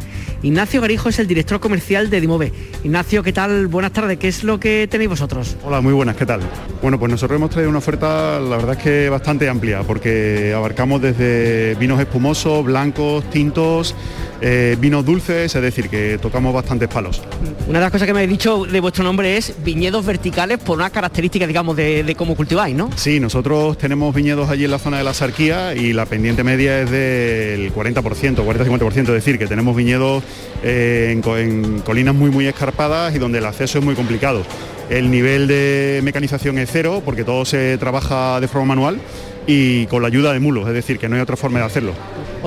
Ignacio 0.44 0.82
Garijo 0.82 1.10
es 1.10 1.20
el 1.20 1.28
director 1.28 1.60
comercial 1.60 2.10
de 2.10 2.22
Dimove. 2.22 2.54
Ignacio, 2.84 3.24
¿qué 3.24 3.34
tal? 3.34 3.68
Buenas 3.68 3.92
tardes, 3.92 4.18
¿qué 4.18 4.28
es 4.28 4.44
lo 4.44 4.60
que 4.60 4.88
tenéis 4.90 5.10
vosotros? 5.10 5.58
Hola, 5.64 5.82
muy 5.82 5.94
buenas, 5.94 6.16
¿qué 6.16 6.26
tal? 6.26 6.42
Bueno, 6.82 7.00
pues 7.00 7.12
nosotros 7.12 7.38
hemos 7.38 7.50
traído 7.50 7.70
una 7.70 7.80
oferta, 7.80 8.40
la 8.40 8.58
verdad 8.58 8.78
es 8.78 8.84
que 8.84 9.10
bastante 9.10 9.50
amplia, 9.50 9.82
porque 9.82 10.54
abarcamos 10.56 11.02
desde 11.02 11.76
vinos 11.76 12.00
espumosos, 12.00 12.64
blancos, 12.64 13.28
tintos, 13.32 13.96
eh, 14.40 14.78
vinos 14.80 15.04
dulces, 15.04 15.56
es 15.56 15.62
decir, 15.62 15.90
que 15.90 16.20
tocamos 16.20 16.54
bastantes 16.54 16.88
palos. 16.88 17.24
Una 17.68 17.80
de 17.80 17.86
las 17.86 17.92
cosas 17.92 18.06
que 18.06 18.14
me 18.14 18.20
habéis 18.20 18.38
dicho 18.38 18.66
de 18.66 18.80
vuestro 18.80 19.04
nombre 19.04 19.17
es 19.26 19.54
viñedos 19.64 20.06
verticales 20.06 20.60
por 20.60 20.78
una 20.78 20.90
característica, 20.90 21.48
digamos, 21.48 21.76
de, 21.76 22.16
cómo 22.18 22.36
cultiváis, 22.36 22.76
¿no? 22.76 22.90
Sí, 22.96 23.20
nosotros 23.20 23.78
tenemos 23.78 24.14
viñedos 24.14 24.50
allí 24.50 24.66
en 24.66 24.72
la 24.72 24.80
zona 24.80 24.98
de 24.98 25.04
la 25.04 25.14
Sarquía 25.14 25.76
y 25.76 25.94
la 25.94 26.06
pendiente 26.06 26.44
media 26.44 26.82
es 26.82 26.92
del 26.92 27.74
40%, 27.74 28.02
40-50%, 28.36 28.98
es 29.00 29.08
decir, 29.08 29.38
que 29.38 29.48
tenemos 29.48 29.76
viñedos 29.76 30.24
eh, 30.64 31.12
en, 31.12 31.80
colinas 31.82 32.16
muy, 32.16 32.30
muy 32.30 32.48
escarpadas 32.48 33.16
y 33.16 33.20
donde 33.20 33.40
el 33.40 33.46
acceso 33.46 33.80
es 33.80 33.86
muy 33.86 33.96
complicado. 33.96 34.44
El 34.90 35.12
nivel 35.12 35.48
de 35.48 36.02
mecanización 36.04 36.58
es 36.58 36.70
cero 36.72 37.02
porque 37.04 37.24
todo 37.24 37.44
se 37.46 37.78
trabaja 37.78 38.40
de 38.40 38.48
forma 38.48 38.68
manual 38.68 39.00
y 39.46 39.86
con 39.88 40.02
la 40.02 40.08
ayuda 40.10 40.34
de 40.34 40.40
mulos, 40.40 40.68
es 40.68 40.74
decir, 40.74 41.00
que 41.00 41.10
no 41.10 41.16
hay 41.16 41.22
otra 41.22 41.38
forma 41.38 41.60
de 41.60 41.66
hacerlo. 41.66 41.94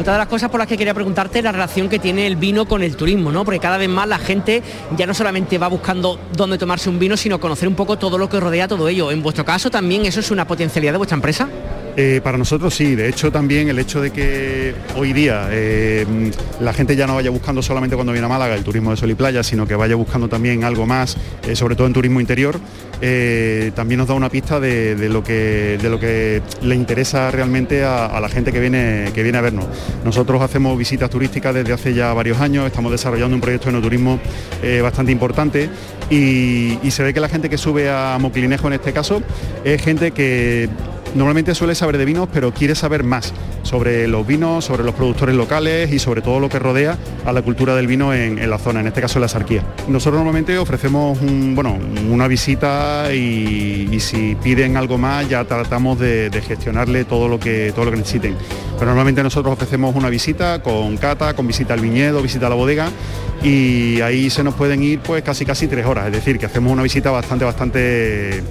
Otra 0.01 0.15
de 0.15 0.19
las 0.21 0.29
cosas 0.29 0.49
por 0.49 0.59
las 0.59 0.67
que 0.67 0.79
quería 0.79 0.95
preguntarte 0.95 1.41
es 1.41 1.45
la 1.45 1.53
relación 1.53 1.91
que 1.91 1.99
tiene 1.99 2.27
el 2.27 2.37
vino 2.37 2.67
con 2.67 2.83
el 2.83 2.97
turismo, 2.97 3.31
¿no? 3.31 3.45
Porque 3.45 3.61
cada 3.61 3.77
vez 3.77 3.91
más 3.91 4.09
la 4.09 4.19
gente 4.19 4.63
ya 4.97 5.07
no 5.07 5.13
solamente 5.13 5.59
va 5.59 5.69
buscando 5.69 6.19
dónde 6.35 6.57
tomarse 6.57 6.89
un 6.89 6.99
vino, 6.99 7.19
sino 7.19 7.39
conocer 7.39 7.69
un 7.69 7.75
poco 7.75 7.99
todo 7.99 8.17
lo 8.17 8.27
que 8.31 8.41
rodea 8.41 8.67
todo 8.67 8.89
ello. 8.89 9.11
En 9.11 9.23
vuestro 9.23 9.45
caso 9.45 9.71
también 9.71 10.07
eso 10.07 10.21
es 10.21 10.31
una 10.31 10.47
potencialidad 10.47 10.93
de 10.93 10.97
vuestra 10.97 11.17
empresa. 11.17 11.51
Eh, 12.03 12.23
para 12.23 12.39
nosotros 12.39 12.73
sí, 12.73 12.95
de 12.95 13.11
hecho 13.11 13.31
también 13.31 13.69
el 13.69 13.79
hecho 13.79 14.01
de 14.01 14.11
que 14.11 14.75
hoy 14.97 15.13
día 15.13 15.49
eh, 15.51 16.07
la 16.59 16.73
gente 16.73 16.97
ya 16.97 17.07
no 17.07 17.17
vaya 17.17 17.29
buscando 17.29 17.61
solamente 17.61 17.95
cuando 17.95 18.15
viene 18.15 18.25
a 18.25 18.29
Málaga 18.31 18.55
el 18.55 18.65
turismo 18.65 18.91
de 18.91 18.97
sol 18.97 19.11
y 19.11 19.15
playa, 19.15 19.43
sino 19.43 19.67
que 19.67 19.75
vaya 19.75 19.97
buscando 19.97 20.27
también 20.27 20.65
algo 20.65 20.87
más, 20.87 21.19
eh, 21.47 21.55
sobre 21.55 21.77
todo 21.77 21.87
en 21.87 21.93
turismo 21.93 22.19
interior, 22.19 22.59
también 23.75 23.99
nos 23.99 24.09
da 24.09 24.15
una 24.15 24.31
pista 24.31 24.61
de, 24.61 25.11
lo 25.11 25.23
que, 25.23 25.79
de 25.81 25.91
lo 25.91 26.01
que 26.01 26.41
le 26.63 26.75
interesa 26.75 27.31
realmente 27.31 27.85
a, 27.85 28.19
la 28.19 28.29
gente 28.31 28.51
que 28.51 28.61
viene, 28.61 29.11
que 29.15 29.23
viene 29.23 29.37
a 29.37 29.43
vernos. 29.43 29.67
Nosotros 30.03 30.41
hacemos 30.41 30.79
visitas 30.79 31.11
turísticas 31.11 31.55
desde 31.55 31.73
hace 31.75 31.93
ya 31.93 32.15
varios 32.15 32.41
años, 32.41 32.67
estamos 32.67 32.93
desarrollando 32.93 33.35
un 33.35 33.43
proyecto 33.43 33.67
de 33.67 33.77
enoturismo 33.77 34.19
bastante 34.83 35.13
importante 35.13 35.69
y, 36.09 36.79
y 36.83 36.91
se 36.91 37.03
ve 37.03 37.13
que 37.13 37.21
la 37.21 37.29
gente 37.29 37.51
que 37.51 37.59
sube 37.59 37.91
a 37.91 38.17
Moclinejo 38.19 38.69
en 38.69 38.75
este 38.75 38.93
caso 38.95 39.23
es 39.65 39.83
gente 39.83 40.13
que 40.13 40.69
normalmente 41.15 41.55
suele 41.55 41.75
saber 41.75 41.99
de 41.99 42.05
vinos, 42.05 42.29
pero 42.33 42.53
quiere 42.53 42.75
saber 42.75 43.05
más 43.05 43.33
sobre 43.63 44.09
los 44.09 44.27
vinos, 44.27 44.65
sobre 44.65 44.85
los 44.85 44.95
productores 44.95 45.35
locales 45.35 45.93
y 45.93 45.99
sobre 45.99 46.23
todo 46.23 46.41
lo 46.41 46.49
que 46.49 46.59
rodea 46.59 46.99
a 47.25 47.33
la 47.33 47.43
cultura 47.43 47.75
del 47.75 47.87
vino 47.87 48.13
en, 48.15 48.49
la 48.49 48.59
zona, 48.59 48.81
en 48.81 48.87
este 48.87 49.01
caso 49.01 49.19
en 49.19 49.23
la 49.23 49.29
Sarquía. 49.29 49.63
Nosotros 49.89 50.19
normalmente 50.19 50.59
ofrecemos 50.59 51.19
bueno, 51.21 51.79
una 52.11 52.27
visita 52.27 53.13
y, 53.13 53.99
si 54.01 54.35
piden 54.43 54.77
algo 54.77 54.97
más 54.97 55.29
ya 55.29 55.45
tratamos 55.45 55.99
de, 55.99 56.31
gestionarle 56.47 57.05
todo 57.05 57.29
lo, 57.29 57.39
que, 57.39 57.73
todo 57.75 57.85
lo 57.85 57.91
que 57.91 57.99
necesiten. 57.99 58.35
Pero 58.79 58.87
normalmente 58.87 59.23
nosotros 59.23 59.53
ofrecemos 59.53 59.95
una 59.95 60.09
visita 60.09 60.63
con 60.63 60.97
cata, 60.97 61.35
con 61.35 61.47
visita 61.47 61.75
al 61.75 61.81
viñedo, 61.81 62.23
visita 62.23 62.47
a 62.47 62.51
la 62.51 62.57
bodega 62.57 62.89
y 63.43 64.01
ahí 64.01 64.31
se 64.31 64.43
nos 64.43 64.55
pueden 64.55 64.83
ir 64.83 65.01
pues 65.01 65.23
casi 65.23 65.45
casi 65.45 65.67
tres 65.67 65.87
horas, 65.87 66.07
es 66.07 66.13
decir, 66.13 66.39
que 66.39 66.47
hacemos 66.47 66.73
una 66.73 66.83
visita 66.83 67.11
bastante, 67.11 67.45
bastante 67.45 68.43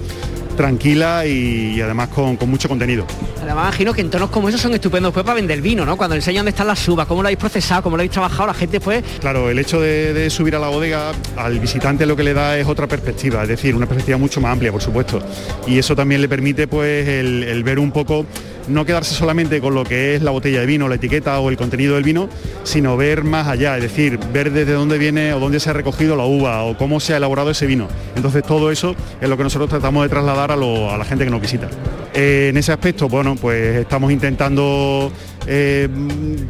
tranquila 0.60 1.24
y, 1.24 1.80
además 1.80 2.08
con, 2.08 2.36
mucho 2.46 2.68
contenido. 2.68 3.06
Además 3.40 3.68
imagino 3.68 3.94
que 3.94 4.02
entornos 4.02 4.28
como 4.28 4.50
esos 4.50 4.60
son 4.60 4.74
estupendos 4.74 5.10
pues 5.10 5.24
para 5.24 5.36
vender 5.36 5.62
vino, 5.62 5.86
¿no? 5.86 5.96
Cuando 5.96 6.16
enseñan 6.16 6.40
dónde 6.40 6.50
están 6.50 6.66
las 6.66 6.86
uvas, 6.86 7.06
cómo 7.06 7.22
lo 7.22 7.28
habéis 7.28 7.38
procesado, 7.38 7.82
cómo 7.82 7.96
lo 7.96 8.02
habéis 8.02 8.12
trabajado, 8.12 8.48
la 8.48 8.54
gente 8.54 8.78
pues... 8.78 9.02
Claro, 9.20 9.48
el 9.48 9.58
hecho 9.58 9.80
de, 9.80 10.28
subir 10.28 10.54
a 10.54 10.58
la 10.58 10.68
bodega 10.68 11.12
al 11.36 11.58
visitante 11.58 12.04
lo 12.04 12.14
que 12.14 12.24
le 12.24 12.34
da 12.34 12.58
es 12.58 12.66
otra 12.66 12.86
perspectiva, 12.86 13.42
es 13.42 13.48
decir, 13.48 13.74
una 13.74 13.86
perspectiva 13.86 14.18
mucho 14.18 14.40
más 14.42 14.52
amplia, 14.52 14.70
por 14.70 14.82
supuesto. 14.82 15.22
Y 15.66 15.78
eso 15.78 15.96
también 15.96 16.20
le 16.20 16.28
permite 16.28 16.68
pues 16.68 17.08
el 17.08 17.64
ver 17.64 17.78
un 17.78 17.90
poco 17.90 18.26
no 18.70 18.84
quedarse 18.84 19.14
solamente 19.14 19.60
con 19.60 19.74
lo 19.74 19.84
que 19.84 20.14
es 20.14 20.22
la 20.22 20.30
botella 20.30 20.60
de 20.60 20.66
vino, 20.66 20.88
la 20.88 20.94
etiqueta 20.94 21.38
o 21.40 21.50
el 21.50 21.56
contenido 21.56 21.94
del 21.94 22.04
vino, 22.04 22.28
sino 22.62 22.96
ver 22.96 23.24
más 23.24 23.48
allá, 23.48 23.76
es 23.76 23.82
decir, 23.82 24.18
ver 24.32 24.52
desde 24.52 24.72
dónde 24.72 24.98
viene 24.98 25.32
o 25.34 25.40
dónde 25.40 25.60
se 25.60 25.70
ha 25.70 25.72
recogido 25.72 26.16
la 26.16 26.24
uva 26.24 26.62
o 26.64 26.76
cómo 26.76 27.00
se 27.00 27.14
ha 27.14 27.16
elaborado 27.16 27.50
ese 27.50 27.66
vino. 27.66 27.88
Entonces 28.16 28.42
todo 28.42 28.70
eso 28.70 28.94
es 29.20 29.28
lo 29.28 29.36
que 29.36 29.42
nosotros 29.42 29.68
tratamos 29.68 30.02
de 30.04 30.08
trasladar 30.08 30.52
a, 30.52 30.56
la 30.56 31.04
gente 31.04 31.24
que 31.24 31.30
nos 31.30 31.40
visita. 31.40 31.68
Eh, 32.14 32.48
en 32.50 32.56
ese 32.56 32.72
aspecto, 32.72 33.08
bueno, 33.08 33.36
pues 33.36 33.76
estamos 33.76 34.10
intentando 34.12 35.12
eh, 35.52 35.88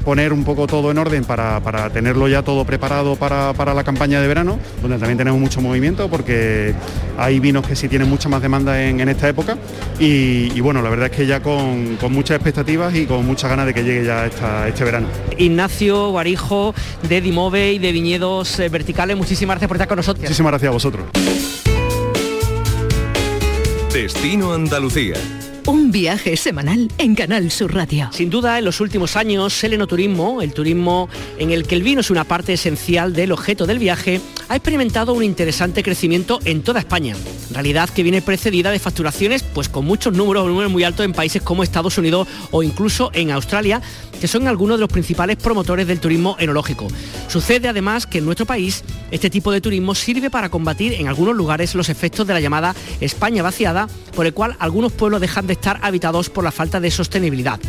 poner 0.04 0.30
un 0.30 0.44
poco 0.44 0.66
todo 0.66 0.90
en 0.90 0.98
orden 0.98 1.24
para, 1.24 1.88
tenerlo 1.90 2.28
ya 2.28 2.42
todo 2.42 2.66
preparado 2.66 3.16
para, 3.16 3.72
la 3.72 3.82
campaña 3.82 4.20
de 4.20 4.28
verano, 4.28 4.58
donde 4.82 4.98
también 4.98 5.16
tenemos 5.16 5.40
mucho 5.40 5.62
movimiento 5.62 6.10
porque 6.10 6.74
hay 7.16 7.40
vinos 7.40 7.66
que 7.66 7.74
sí 7.74 7.88
tienen 7.88 8.10
mucha 8.10 8.28
más 8.28 8.42
demanda 8.42 8.82
en, 8.82 9.08
esta 9.08 9.26
época 9.26 9.56
y, 9.98 10.60
bueno, 10.60 10.82
la 10.82 10.90
verdad 10.90 11.06
es 11.10 11.16
que 11.16 11.26
ya 11.26 11.40
con, 11.40 11.96
muchas 12.10 12.36
expectativas 12.36 12.94
y 12.94 13.06
con 13.06 13.24
muchas 13.24 13.48
ganas 13.48 13.64
de 13.64 13.72
que 13.72 13.84
llegue 13.84 14.04
ya 14.04 14.26
este 14.66 14.84
verano. 14.84 15.06
Ignacio 15.38 16.10
Guarijo 16.10 16.74
de 17.08 17.22
Dimove 17.22 17.72
y 17.72 17.78
de 17.78 17.92
Viñedos 17.92 18.58
eh, 18.60 18.68
Verticales, 18.68 19.16
muchísimas 19.16 19.54
gracias 19.54 19.68
por 19.68 19.76
estar 19.78 19.88
con 19.88 19.96
nosotros. 19.96 20.24
Muchísimas 20.24 20.50
gracias 20.52 20.68
a 20.68 20.72
vosotros. 20.72 21.06
Destino 23.94 24.52
Andalucía 24.52 25.14
un 25.66 25.90
viaje 25.90 26.36
semanal 26.36 26.88
en 26.98 27.14
Canal 27.14 27.50
Sur 27.50 27.74
Radio. 27.74 28.08
Sin 28.12 28.30
duda, 28.30 28.58
en 28.58 28.64
los 28.64 28.80
últimos 28.80 29.16
años, 29.16 29.62
el 29.64 29.74
enoturismo, 29.74 30.42
el 30.42 30.52
turismo 30.52 31.08
en 31.38 31.50
el 31.50 31.66
que 31.66 31.74
el 31.74 31.82
vino 31.82 32.00
es 32.00 32.10
una 32.10 32.24
parte 32.24 32.52
esencial 32.52 33.12
del 33.12 33.32
objeto 33.32 33.66
del 33.66 33.78
viaje, 33.78 34.20
ha 34.50 34.56
experimentado 34.56 35.12
un 35.12 35.22
interesante 35.22 35.84
crecimiento 35.84 36.40
en 36.44 36.62
toda 36.62 36.80
España, 36.80 37.14
realidad 37.52 37.88
que 37.88 38.02
viene 38.02 38.20
precedida 38.20 38.72
de 38.72 38.80
facturaciones 38.80 39.44
pues 39.44 39.68
con 39.68 39.84
muchos 39.84 40.12
números, 40.12 40.44
números 40.48 40.72
muy 40.72 40.82
altos 40.82 41.06
en 41.06 41.12
países 41.12 41.40
como 41.40 41.62
Estados 41.62 41.96
Unidos 41.98 42.26
o 42.50 42.64
incluso 42.64 43.12
en 43.14 43.30
Australia, 43.30 43.80
que 44.20 44.26
son 44.26 44.48
algunos 44.48 44.78
de 44.78 44.80
los 44.80 44.90
principales 44.90 45.36
promotores 45.36 45.86
del 45.86 46.00
turismo 46.00 46.34
enológico. 46.40 46.88
Sucede 47.28 47.68
además 47.68 48.08
que 48.08 48.18
en 48.18 48.24
nuestro 48.24 48.44
país 48.44 48.82
este 49.12 49.30
tipo 49.30 49.52
de 49.52 49.60
turismo 49.60 49.94
sirve 49.94 50.30
para 50.30 50.48
combatir 50.48 50.94
en 50.94 51.06
algunos 51.06 51.36
lugares 51.36 51.76
los 51.76 51.88
efectos 51.88 52.26
de 52.26 52.34
la 52.34 52.40
llamada 52.40 52.74
España 53.00 53.44
vaciada, 53.44 53.86
por 54.16 54.26
el 54.26 54.34
cual 54.34 54.56
algunos 54.58 54.90
pueblos 54.90 55.20
dejan 55.20 55.46
de 55.46 55.52
estar 55.52 55.78
habitados 55.80 56.28
por 56.28 56.42
la 56.42 56.50
falta 56.50 56.80
de 56.80 56.90
sostenibilidad. 56.90 57.60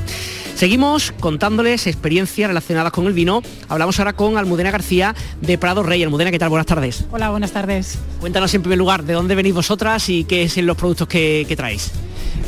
Seguimos 0.56 1.12
contándoles 1.20 1.88
experiencias 1.88 2.48
relacionadas 2.48 2.92
con 2.92 3.08
el 3.08 3.14
vino. 3.14 3.42
Hablamos 3.68 3.98
ahora 4.00 4.14
con 4.14 4.38
Almudena 4.38 4.70
García 4.70 5.16
de 5.42 5.58
Prado 5.58 5.82
Rey. 5.82 6.04
Almudena, 6.04 6.30
¿qué 6.30 6.38
tal? 6.38 6.50
Buenas 6.50 6.68
tardes. 6.72 7.04
Hola, 7.12 7.30
buenas 7.32 7.52
tardes. 7.52 8.00
Cuéntanos 8.22 8.54
en 8.54 8.62
primer 8.62 8.78
lugar 8.78 9.04
de 9.04 9.12
dónde 9.12 9.36
venís 9.36 9.54
vosotras 9.54 10.08
y 10.08 10.24
qué 10.24 10.48
son 10.48 10.66
los 10.66 10.78
productos 10.78 11.06
que, 11.06 11.44
que 11.46 11.58
traéis. 11.58 11.92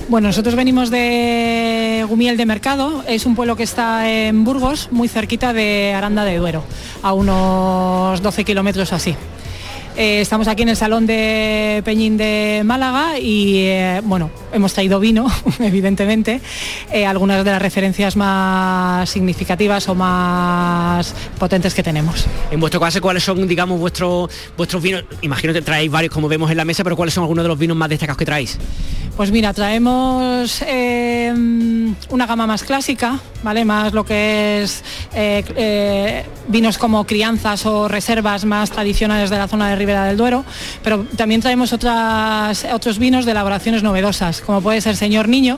Bueno, 0.07 0.29
nosotros 0.29 0.55
venimos 0.55 0.89
de 0.89 2.05
Gumiel 2.07 2.37
de 2.37 2.45
Mercado, 2.45 3.03
es 3.05 3.25
un 3.25 3.35
pueblo 3.35 3.57
que 3.57 3.63
está 3.63 4.09
en 4.09 4.45
Burgos, 4.45 4.87
muy 4.91 5.09
cerquita 5.09 5.51
de 5.51 5.93
Aranda 5.93 6.23
de 6.23 6.37
Duero, 6.37 6.63
a 7.01 7.11
unos 7.11 8.21
12 8.21 8.45
kilómetros 8.45 8.93
así. 8.93 9.13
Eh, 9.95 10.21
estamos 10.21 10.47
aquí 10.47 10.63
en 10.63 10.69
el 10.69 10.75
Salón 10.75 11.05
de 11.05 11.83
Peñín 11.85 12.17
de 12.17 12.63
Málaga 12.65 13.19
y 13.19 13.57
eh, 13.57 14.01
bueno, 14.03 14.31
hemos 14.51 14.73
traído 14.73 14.99
vino, 14.99 15.27
evidentemente, 15.59 16.41
eh, 16.91 17.05
algunas 17.05 17.45
de 17.45 17.51
las 17.51 17.61
referencias 17.61 18.15
más 18.15 19.07
significativas 19.07 19.87
o 19.89 19.93
más 19.93 21.13
potentes 21.37 21.75
que 21.75 21.83
tenemos. 21.83 22.25
En 22.49 22.59
vuestro 22.59 22.79
caso, 22.79 22.99
¿cuáles 23.01 23.23
son, 23.23 23.47
digamos, 23.47 23.79
vuestros 23.79 24.31
vuestros 24.57 24.81
vinos? 24.81 25.03
Imagino 25.21 25.53
que 25.53 25.61
traéis 25.61 25.91
varios 25.91 26.11
como 26.11 26.27
vemos 26.27 26.49
en 26.49 26.57
la 26.57 26.65
mesa, 26.65 26.83
pero 26.83 26.95
¿cuáles 26.95 27.13
son 27.13 27.23
algunos 27.23 27.43
de 27.43 27.49
los 27.49 27.59
vinos 27.59 27.77
más 27.77 27.89
destacados 27.89 28.17
que 28.17 28.25
traéis? 28.25 28.57
Pues 29.15 29.29
mira, 29.29 29.53
traemos 29.53 30.63
una 32.09 32.25
gama 32.25 32.47
más 32.47 32.63
clásica, 32.63 33.19
¿vale? 33.43 33.63
Más 33.63 33.93
lo 33.93 34.03
que 34.03 34.63
es 34.63 34.83
vinos 36.47 36.79
como 36.79 37.05
crianzas 37.05 37.67
o 37.67 37.87
reservas 37.87 38.43
más 38.45 38.71
tradicionales 38.71 39.29
de 39.29 39.37
la 39.37 39.47
zona 39.47 39.69
de 39.69 39.75
Ribera 39.83 40.05
del 40.05 40.15
Duero, 40.15 40.45
pero 40.81 41.05
también 41.17 41.41
traemos 41.41 41.73
otras, 41.73 42.65
otros 42.73 42.99
vinos 42.99 43.25
de 43.25 43.31
elaboraciones 43.31 43.83
novedosas, 43.83 44.39
como 44.39 44.61
puede 44.61 44.79
ser 44.79 44.95
Señor 44.95 45.27
Niño, 45.27 45.57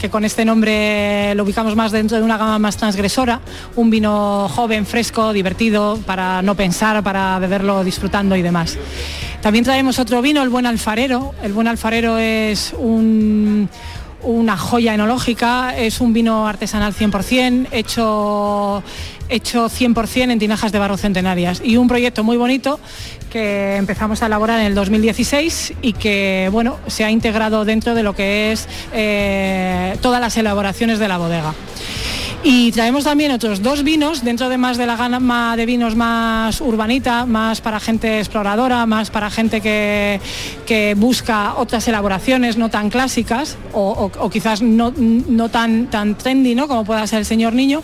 que 0.00 0.10
con 0.10 0.24
este 0.24 0.44
nombre 0.44 1.32
lo 1.36 1.44
ubicamos 1.44 1.76
más 1.76 1.92
dentro 1.92 2.16
de 2.16 2.24
una 2.24 2.36
gama 2.36 2.58
más 2.58 2.76
transgresora, 2.76 3.40
un 3.76 3.88
vino 3.88 4.48
joven, 4.48 4.86
fresco, 4.86 5.32
divertido, 5.32 5.98
para 6.04 6.42
no 6.42 6.56
pensar, 6.56 7.00
para 7.04 7.38
beberlo 7.38 7.84
disfrutando 7.84 8.34
y 8.34 8.42
demás. 8.42 8.76
También 9.40 9.64
traemos 9.64 10.00
otro 10.00 10.20
vino, 10.20 10.42
el 10.42 10.48
Buen 10.48 10.66
Alfarero. 10.66 11.32
El 11.42 11.52
Buen 11.52 11.68
Alfarero 11.68 12.18
es 12.18 12.74
un 12.76 13.70
una 14.22 14.56
joya 14.56 14.94
enológica, 14.94 15.76
es 15.76 16.00
un 16.00 16.12
vino 16.12 16.46
artesanal 16.46 16.94
100%, 16.94 17.68
hecho, 17.72 18.82
hecho 19.28 19.66
100% 19.68 20.30
en 20.30 20.38
tinajas 20.38 20.72
de 20.72 20.78
barro 20.78 20.96
centenarias 20.96 21.62
y 21.64 21.76
un 21.76 21.88
proyecto 21.88 22.24
muy 22.24 22.36
bonito 22.36 22.80
que 23.30 23.76
empezamos 23.76 24.22
a 24.22 24.26
elaborar 24.26 24.60
en 24.60 24.66
el 24.66 24.74
2016 24.74 25.74
y 25.82 25.92
que 25.92 26.48
bueno, 26.52 26.78
se 26.86 27.04
ha 27.04 27.10
integrado 27.10 27.64
dentro 27.64 27.94
de 27.94 28.02
lo 28.02 28.14
que 28.14 28.52
es 28.52 28.68
eh, 28.92 29.96
todas 30.02 30.20
las 30.20 30.36
elaboraciones 30.36 30.98
de 30.98 31.08
la 31.08 31.18
bodega. 31.18 31.54
Y 32.42 32.72
traemos 32.72 33.04
también 33.04 33.32
otros 33.32 33.62
dos 33.62 33.84
vinos, 33.84 34.24
dentro 34.24 34.48
de 34.48 34.56
más 34.56 34.78
de 34.78 34.86
la 34.86 34.96
gama 34.96 35.56
de 35.58 35.66
vinos 35.66 35.94
más 35.94 36.62
urbanita, 36.62 37.26
más 37.26 37.60
para 37.60 37.78
gente 37.80 38.18
exploradora, 38.18 38.86
más 38.86 39.10
para 39.10 39.30
gente 39.30 39.60
que, 39.60 40.20
busca 40.96 41.54
otras 41.56 41.86
elaboraciones 41.88 42.56
no 42.56 42.70
tan 42.70 42.88
clásicas 42.88 43.58
o, 43.72 44.30
quizás 44.32 44.62
no, 44.62 44.90
tan, 45.50 45.86
tan 45.88 46.14
trendy 46.14 46.54
¿no? 46.54 46.66
como 46.66 46.84
pueda 46.84 47.06
ser 47.06 47.18
el 47.18 47.26
señor 47.26 47.52
niño, 47.52 47.82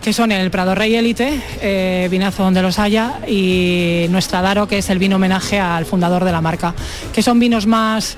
que 0.00 0.12
son 0.12 0.30
el 0.30 0.50
Prado 0.50 0.76
Rey 0.76 0.94
Elite, 0.94 1.42
eh, 1.60 2.06
vinazo 2.10 2.44
donde 2.44 2.62
los 2.62 2.78
haya, 2.78 3.20
y 3.26 4.06
Nuestra 4.10 4.42
Daro, 4.42 4.68
que 4.68 4.78
es 4.78 4.90
el 4.90 4.98
vino 4.98 5.16
homenaje 5.16 5.58
al 5.58 5.86
fundador 5.86 6.24
de 6.24 6.30
la 6.30 6.40
marca, 6.40 6.74
que 7.12 7.22
son 7.22 7.40
vinos 7.40 7.66
más, 7.66 8.16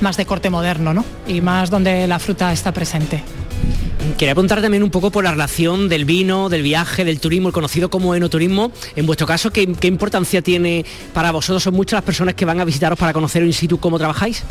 más 0.00 0.16
de 0.16 0.24
corte 0.24 0.48
moderno 0.48 0.94
¿no? 0.94 1.04
y 1.26 1.42
más 1.42 1.68
donde 1.68 2.06
la 2.06 2.18
fruta 2.18 2.52
está 2.52 2.72
presente. 2.72 3.22
Quería 4.14 4.34
preguntar 4.34 4.62
también 4.62 4.82
un 4.82 4.88
poco 4.88 5.10
por 5.10 5.24
la 5.24 5.32
relación 5.32 5.90
del 5.90 6.06
vino, 6.06 6.48
del 6.48 6.62
viaje, 6.62 7.04
del 7.04 7.20
turismo, 7.20 7.48
el 7.48 7.54
conocido 7.54 7.90
como 7.90 8.14
enoturismo. 8.14 8.72
En 8.94 9.04
vuestro 9.04 9.26
caso, 9.26 9.50
¿qué, 9.50 9.68
importancia 9.82 10.40
tiene 10.40 10.86
para 11.12 11.32
vosotros? 11.32 11.62
¿Son 11.62 11.74
muchas 11.74 11.98
las 11.98 12.04
personas 12.04 12.34
que 12.34 12.46
van 12.46 12.58
a 12.58 12.64
visitaros 12.64 12.98
para 12.98 13.12
conocer 13.12 13.42
in 13.42 13.52
situ 13.52 13.78
cómo 13.78 13.98
trabajáis? 13.98 14.42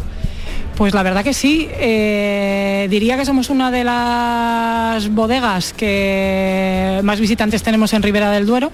Pues 0.76 0.94
la 0.94 1.02
verdad 1.02 1.24
que 1.24 1.34
sí. 1.34 1.68
Eh, 1.72 2.86
diría 2.92 3.18
que 3.18 3.26
somos 3.26 3.50
una 3.50 3.72
de 3.72 3.84
las 3.84 5.10
bodegas 5.10 5.74
que 5.74 7.00
más 7.04 7.20
visitantes 7.20 7.64
tenemos 7.64 7.92
en 7.94 8.04
Ribera 8.04 8.30
del 8.30 8.46
Duero. 8.46 8.72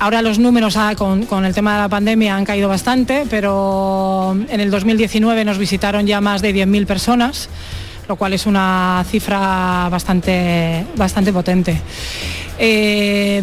Ahora 0.00 0.20
los 0.20 0.38
números 0.38 0.76
ah, 0.76 0.94
con, 0.96 1.24
con, 1.24 1.46
el 1.46 1.54
tema 1.54 1.74
de 1.74 1.80
la 1.82 1.88
pandemia 1.88 2.36
han 2.36 2.44
caído 2.44 2.68
bastante, 2.68 3.24
pero 3.30 4.36
en 4.48 4.60
el 4.60 4.70
2019 4.70 5.46
nos 5.46 5.56
visitaron 5.56 6.06
ya 6.06 6.20
más 6.20 6.42
de 6.42 6.54
10.000 6.54 6.86
personas 6.86 7.48
lo 8.10 8.16
cual 8.16 8.32
es 8.32 8.44
una 8.44 9.04
cifra 9.08 9.88
bastante, 9.88 10.84
bastante 10.96 11.32
potente. 11.32 11.80
Eh, 12.62 13.40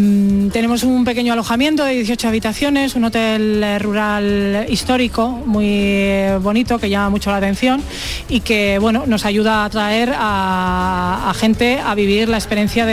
tenemos 0.53 0.83
un 0.83 1.03
pequeño 1.03 1.33
alojamiento 1.33 1.83
de 1.83 1.93
18 1.93 2.27
habitaciones, 2.27 2.93
un 2.93 3.05
hotel 3.05 3.65
rural 3.79 4.67
histórico 4.69 5.29
muy 5.29 6.19
bonito 6.39 6.77
que 6.77 6.87
llama 6.87 7.09
mucho 7.09 7.31
la 7.31 7.37
atención 7.37 7.81
y 8.29 8.41
que 8.41 8.77
bueno, 8.77 9.05
nos 9.07 9.25
ayuda 9.25 9.63
a 9.63 9.65
atraer 9.65 10.13
a, 10.15 11.33
gente 11.35 11.79
a 11.79 11.95
vivir 11.95 12.29
la 12.29 12.37
experiencia 12.37 12.85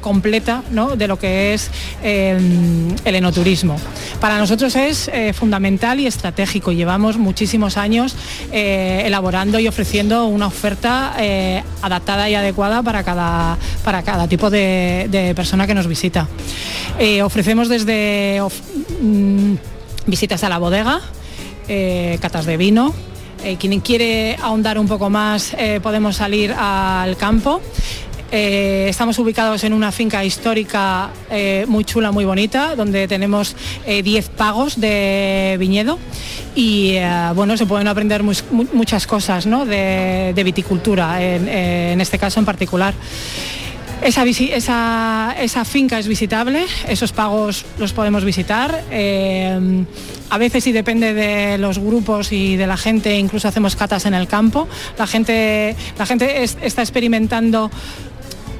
completa 0.00 0.64
de 0.96 1.06
lo 1.06 1.16
que 1.16 1.54
es 1.54 1.70
em, 2.02 2.96
el 3.04 3.14
enoturismo. 3.14 3.76
Para 4.20 4.36
nosotros 4.38 4.74
es 4.74 5.08
eh, 5.14 5.32
fundamental 5.32 6.00
y 6.00 6.08
estratégico. 6.08 6.72
Llevamos 6.72 7.18
muchísimos 7.18 7.76
años 7.76 8.16
eh, 8.50 9.02
elaborando 9.04 9.60
y 9.60 9.68
ofreciendo 9.68 10.26
una 10.26 10.48
oferta 10.48 11.14
adaptada 11.82 12.28
y 12.28 12.34
adecuada 12.34 12.82
para 12.82 13.04
cada, 13.04 13.56
para 13.84 14.02
cada 14.02 14.26
tipo 14.26 14.50
de, 14.50 15.06
de 15.08 15.36
persona 15.36 15.67
que 15.68 15.74
nos 15.74 15.86
visita. 15.86 16.26
Eh, 16.98 17.22
ofrecemos 17.22 17.68
desde 17.68 18.42
mm, 19.00 19.54
visitas 20.06 20.42
a 20.42 20.48
la 20.48 20.58
bodega, 20.58 21.00
eh, 21.68 22.18
catas 22.20 22.46
de 22.46 22.56
vino. 22.56 22.92
Eh, 23.44 23.56
quien 23.56 23.78
quiere 23.78 24.36
ahondar 24.42 24.80
un 24.80 24.88
poco 24.88 25.10
más 25.10 25.54
podemos 25.80 26.16
salir 26.16 26.52
al 26.52 27.16
campo. 27.16 27.60
estamos 28.32 29.18
ubicados 29.18 29.62
en 29.64 29.72
una 29.72 29.92
finca 29.92 30.24
histórica 30.24 31.10
muy 31.66 31.84
chula, 31.84 32.10
muy 32.10 32.24
bonita, 32.24 32.74
donde 32.74 33.06
tenemos 33.06 33.54
10 33.86 34.28
pagos 34.30 34.80
de 34.80 35.56
viñedo 35.58 35.98
y 36.54 36.98
bueno, 37.34 37.56
se 37.56 37.64
pueden 37.64 37.88
aprender 37.88 38.22
muchas 38.22 39.06
cosas 39.06 39.44
de, 39.44 40.42
viticultura, 40.44 41.22
en, 41.22 42.00
este 42.00 42.18
caso 42.18 42.40
en 42.40 42.44
particular. 42.44 42.92
Esa, 44.02 44.24
esa, 44.24 45.64
finca 45.64 45.98
es 45.98 46.06
visitable, 46.06 46.64
esos 46.88 47.12
pagos 47.12 47.64
los 47.78 47.92
podemos 47.92 48.24
visitar. 48.24 48.84
Eh, 48.90 49.84
a 50.30 50.38
veces 50.38 50.66
y 50.66 50.72
depende 50.72 51.14
de 51.14 51.58
los 51.58 51.78
grupos 51.78 52.32
y 52.32 52.56
de 52.56 52.66
la 52.66 52.76
gente, 52.76 53.18
incluso 53.18 53.48
hacemos 53.48 53.76
catas 53.76 54.06
en 54.06 54.14
el 54.14 54.28
campo. 54.28 54.68
La 54.98 55.06
gente, 55.06 55.74
la 55.98 56.06
gente 56.06 56.42
está 56.42 56.82
experimentando 56.82 57.70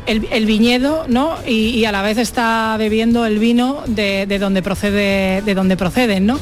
el, 0.07 0.47
viñedo 0.47 1.05
¿no? 1.09 1.37
Y, 1.47 1.85
a 1.85 1.93
la 1.93 2.03
vez 2.03 2.19
está 2.19 2.77
bebiendo 2.79 3.27
el 3.27 3.39
vino 3.39 3.83
de, 3.87 4.27
donde 4.39 4.63
procede, 4.63 5.43
de 5.43 5.55
donde 5.55 5.77
proceden, 5.77 6.27
¿no? 6.27 6.39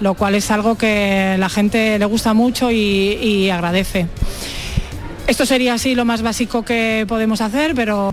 lo 0.00 0.14
cual 0.14 0.34
es 0.34 0.50
algo 0.50 0.76
que 0.76 1.36
la 1.38 1.48
gente 1.48 1.98
le 1.98 2.04
gusta 2.04 2.34
mucho 2.34 2.70
y, 2.70 2.76
y 2.76 3.50
agradece. 3.50 4.08
Esto 5.26 5.46
sería 5.46 5.74
así 5.74 5.94
lo 5.94 6.04
más 6.04 6.20
básico 6.20 6.64
que 6.64 7.06
podemos 7.08 7.40
hacer, 7.40 7.74
pero 7.74 8.12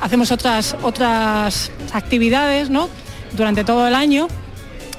hacemos 0.00 0.30
otras, 0.30 0.76
otras 0.82 1.72
actividades 1.92 2.70
¿no? 2.70 2.88
durante 3.36 3.64
todo 3.64 3.88
el 3.88 3.94
año 3.94 4.28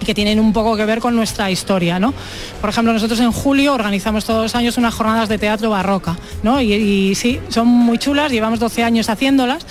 que 0.06 0.14
tienen 0.14 0.42
un 0.42 0.52
poco 0.52 0.76
que 0.76 0.84
ver 0.86 1.00
con 1.00 1.16
nuestra 1.16 1.50
historia. 1.50 2.00
¿no? 2.00 2.14
Por 2.60 2.70
ejemplo, 2.70 2.92
nosotros 2.92 3.20
en 3.22 3.32
julio 3.32 3.74
organizamos 3.74 4.26
todos 4.26 4.44
los 4.44 4.56
años 4.56 4.78
unas 4.78 4.94
jornadas 4.94 5.30
de 5.30 5.38
teatro 5.38 5.70
barroca, 5.70 6.18
¿no? 6.44 6.60
y, 6.60 6.74
y 6.74 7.16
sí, 7.16 7.40
son 7.48 7.68
muy 7.68 7.98
chulas, 7.98 8.32
llevamos 8.32 8.60
12 8.60 8.84
años 8.84 9.10
haciéndolas 9.10 9.66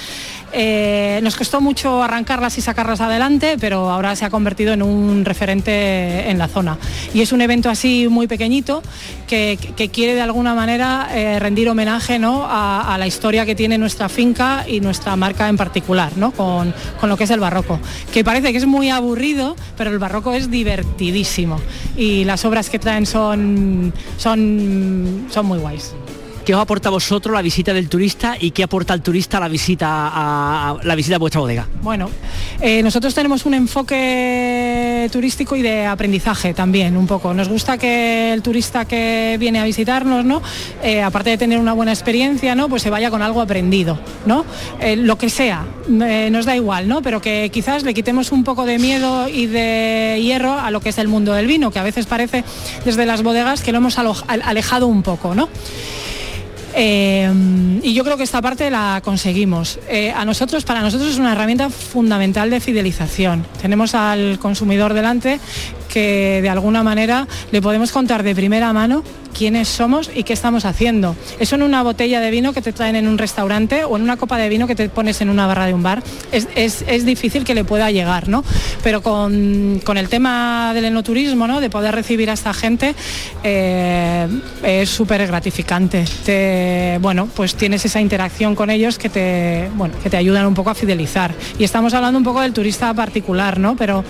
Eh, 0.52 1.20
nos 1.22 1.36
costó 1.36 1.60
mucho 1.60 2.02
arrancarlas 2.02 2.58
y 2.58 2.60
sacarlas 2.60 3.00
adelante, 3.00 3.56
pero 3.58 3.90
ahora 3.90 4.14
se 4.16 4.24
ha 4.24 4.30
convertido 4.30 4.72
en 4.72 4.82
un 4.82 5.24
referente 5.24 6.30
en 6.30 6.38
la 6.38 6.48
zona. 6.48 6.78
Y 7.14 7.22
es 7.22 7.32
un 7.32 7.40
evento 7.40 7.70
así 7.70 8.06
muy 8.08 8.26
pequeñito 8.26 8.82
que, 9.26 9.58
quiere 9.92 10.14
de 10.14 10.20
alguna 10.20 10.54
manera 10.54 11.08
eh, 11.12 11.38
rendir 11.38 11.68
homenaje 11.68 12.18
¿no? 12.18 12.46
a, 12.48 12.96
la 12.98 13.06
historia 13.06 13.44
que 13.46 13.54
tiene 13.54 13.78
nuestra 13.78 14.08
finca 14.08 14.64
y 14.68 14.80
nuestra 14.80 15.16
marca 15.16 15.48
en 15.48 15.56
particular, 15.56 16.12
¿no? 16.16 16.30
con, 16.32 16.74
con 17.00 17.08
lo 17.08 17.16
que 17.16 17.24
es 17.24 17.30
el 17.30 17.40
barroco. 17.40 17.80
Que 18.12 18.22
parece 18.22 18.52
que 18.52 18.58
es 18.58 18.66
muy 18.66 18.90
aburrido, 18.90 19.56
pero 19.76 19.90
el 19.90 19.98
barroco 19.98 20.32
es 20.32 20.50
divertidísimo. 20.50 21.58
Y 21.96 22.24
las 22.24 22.44
obras 22.44 22.70
que 22.70 22.78
traen 22.78 23.06
son, 23.06 23.92
son, 24.18 25.26
son 25.30 25.46
muy 25.46 25.58
guays. 25.58 25.94
¿Qué 26.44 26.57
os 26.57 26.61
aporta 26.61 26.88
a 26.88 26.92
vosotros 26.92 27.33
la 27.33 27.40
visita 27.40 27.72
del 27.72 27.88
turista 27.88 28.35
y 28.38 28.50
qué 28.50 28.64
aporta 28.64 28.92
al 28.92 29.00
turista 29.00 29.38
la 29.38 29.46
visita 29.46 29.87
a, 29.88 30.76
la 30.83 30.94
visita 30.96 31.14
a 31.14 31.18
vuestra 31.20 31.40
bodega? 31.40 31.68
Bueno, 31.83 32.11
eh, 32.61 32.83
nosotros 32.83 33.14
tenemos 33.14 33.46
un 33.46 33.55
enfoque 33.55 35.09
turístico 35.12 35.55
y 35.55 35.62
de 35.62 35.87
aprendizaje 35.87 36.52
también, 36.52 36.96
un 36.96 37.07
poco. 37.07 37.33
Nos 37.33 37.48
gusta 37.48 37.78
que 37.78 38.33
el 38.33 38.42
turista 38.42 38.87
que 38.87 39.37
viene 39.38 39.61
a 39.61 39.64
visitarnos, 39.64 40.24
¿no? 40.24 40.42
Eh, 40.83 41.00
aparte 41.00 41.31
de 41.31 41.38
tener 41.38 41.61
una 41.61 41.74
buena 41.74 41.92
experiencia, 41.92 42.57
¿no? 42.57 42.68
Pues 42.68 42.83
se 42.83 42.90
vaya 42.90 43.09
con 43.09 43.22
algo 43.22 43.40
aprendido, 43.40 44.00
¿no? 44.26 44.44
Eh, 44.81 44.96
lo 44.96 45.16
que 45.18 45.31
sea, 45.31 45.64
nos 45.87 46.44
da 46.44 46.57
igual, 46.57 46.88
¿no? 46.88 47.02
Pero 47.02 47.20
que 47.20 47.50
quizás 47.52 47.85
le 47.85 47.94
quitemos 47.94 48.33
un 48.33 48.42
poco 48.42 48.64
de 48.64 48.81
miedo 48.81 49.28
y 49.28 49.46
de 49.46 50.18
hierro 50.20 50.59
a 50.59 50.72
lo 50.72 50.81
que 50.81 50.88
es 50.88 50.98
el 50.98 51.07
mundo 51.07 51.35
del 51.35 51.46
vino, 51.46 51.70
que 51.70 51.78
a 51.78 51.85
veces 51.85 52.07
parece 52.07 52.42
desde 52.85 53.07
las 53.07 53.22
bodegas 53.22 53.62
que 53.62 53.70
lo 53.70 53.78
hemos 53.78 53.96
alejado 53.98 54.88
un 54.88 55.05
poco, 55.05 55.37
¿no? 55.37 55.48
Eh, 56.74 57.80
y 57.82 57.94
yo 57.94 58.04
creo 58.04 58.16
que 58.16 58.22
esta 58.22 58.40
parte 58.40 58.70
la 58.70 59.00
conseguimos. 59.04 59.78
Eh, 59.88 60.12
a 60.14 60.24
nosotros, 60.24 60.64
para 60.64 60.80
nosotros 60.80 61.11
es 61.11 61.18
una 61.18 61.32
herramienta 61.32 61.70
fundamental 61.70 62.50
de 62.50 62.61
fidelización. 62.61 63.44
Tenemos 63.61 63.94
al 63.94 64.38
consumidor 64.38 64.94
delante 64.94 65.38
que 65.92 66.40
de 66.40 66.48
alguna 66.48 66.83
manera 66.83 67.26
le 67.50 67.61
podemos 67.61 67.92
contar 67.92 68.22
de 68.22 68.35
primera 68.35 68.72
mano 68.72 69.02
quiénes 69.37 69.68
somos 69.68 70.11
y 70.14 70.22
qué 70.24 70.33
estamos 70.33 70.64
haciendo. 70.64 71.16
Eso 71.38 71.57
en 71.57 71.62
una 71.62 71.83
botella 71.83 72.20
de 72.20 72.31
vino 72.31 72.52
que 72.52 72.62
te 72.62 72.72
traen 72.72 72.96
en 72.96 73.09
un 73.09 73.18
restaurante 73.18 73.85
o 73.85 73.96
en 73.96 74.02
una 74.02 74.16
copa 74.16 74.38
de 74.38 74.48
vino 74.48 74.66
que 74.66 74.74
te 74.74 74.88
pones 74.88 75.20
en 75.20 75.28
una 75.28 75.46
barra 75.46 75.66
de 75.66 75.74
un 75.74 75.83
bar, 75.83 76.02
es, 76.31 77.05
difícil 77.05 77.44
que 77.44 77.55
le 77.55 77.64
pueda 77.64 77.90
llegar, 77.90 78.28
¿no? 78.28 78.44
Pero 78.83 79.02
con, 79.02 79.81
el 79.96 80.09
tema 80.09 80.72
del 80.74 80.87
enoturismo, 80.87 81.46
¿no? 81.46 81.61
De 81.61 81.70
poder 81.70 81.94
recibir 81.94 82.31
a 82.31 82.35
esta 82.35 82.55
gente, 82.55 82.94
eh, 83.42 84.28
es 84.62 84.88
súper 84.88 85.26
gratificante. 85.26 86.05
bueno, 87.00 87.28
pues 87.35 87.55
tienes 87.55 87.85
esa 87.85 88.00
interacción 88.00 88.55
con 88.55 88.70
ellos 88.70 88.98
que 88.98 89.09
te, 89.09 89.70
bueno, 89.74 89.94
que 90.02 90.11
te 90.11 90.16
ayudan 90.16 90.46
un 90.46 90.55
poco 90.55 90.70
a 90.70 90.74
fidelizar. 90.74 91.35
Y 91.59 91.64
estamos 91.64 91.92
hablando 91.94 92.18
un 92.18 92.24
poco 92.24 92.40
del 92.40 92.52
turista 92.52 92.92
particular, 92.94 93.59
¿no? 93.59 93.76
Pero 93.76 94.05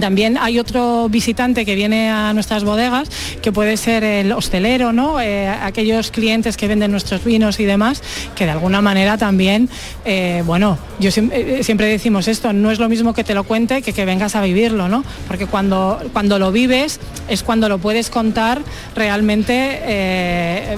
también 0.00 0.36
hay 0.38 0.58
otro 0.58 1.08
visitante 1.08 1.64
que 1.64 1.74
viene 1.74 2.10
a 2.10 2.32
nuestras 2.32 2.64
bodegas, 2.64 3.08
que 3.42 3.52
puede 3.52 3.76
ser 3.76 4.04
el 4.04 4.32
hostelero, 4.32 4.92
¿no? 4.92 5.20
Eh, 5.20 5.48
aquellos 5.48 6.10
clientes 6.10 6.56
que 6.56 6.68
venden 6.68 6.90
nuestros 6.90 7.24
vinos 7.24 7.60
y 7.60 7.64
demás, 7.64 8.02
que 8.34 8.44
de 8.44 8.50
alguna 8.50 8.80
manera 8.80 9.16
también, 9.18 9.68
eh, 10.04 10.42
bueno, 10.46 10.78
yo 10.98 11.10
eh, 11.10 11.60
siempre, 11.62 11.86
decimos 11.86 12.28
esto, 12.28 12.52
no 12.52 12.70
es 12.70 12.78
lo 12.78 12.88
mismo 12.88 13.14
que 13.14 13.24
te 13.24 13.34
lo 13.34 13.44
cuente 13.44 13.82
que 13.82 13.92
que 13.92 14.04
vengas 14.04 14.34
a 14.34 14.42
vivirlo, 14.42 14.88
¿no? 14.88 15.04
Porque 15.28 15.46
cuando, 15.46 16.00
cuando 16.12 16.38
lo 16.38 16.50
vives 16.50 16.98
es 17.28 17.42
cuando 17.42 17.68
lo 17.68 17.78
puedes 17.78 18.10
contar 18.10 18.60
realmente 18.96 20.76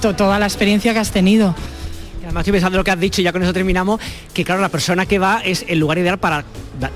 toda 0.00 0.38
la 0.38 0.46
experiencia 0.46 0.92
que 0.92 0.98
has 0.98 1.12
tenido. 1.12 1.54
Además 2.34 2.42
estoy 2.42 2.52
pensando 2.54 2.78
lo 2.78 2.82
que 2.82 2.90
has 2.90 2.98
dicho 2.98 3.20
y 3.20 3.24
ya 3.24 3.32
con 3.32 3.44
eso 3.44 3.52
terminamos, 3.52 4.00
que 4.32 4.44
claro, 4.44 4.60
la 4.60 4.68
persona 4.68 5.06
que 5.06 5.20
va 5.20 5.40
es 5.44 5.64
el 5.68 5.78
lugar 5.78 5.98
ideal 5.98 6.18
para 6.18 6.44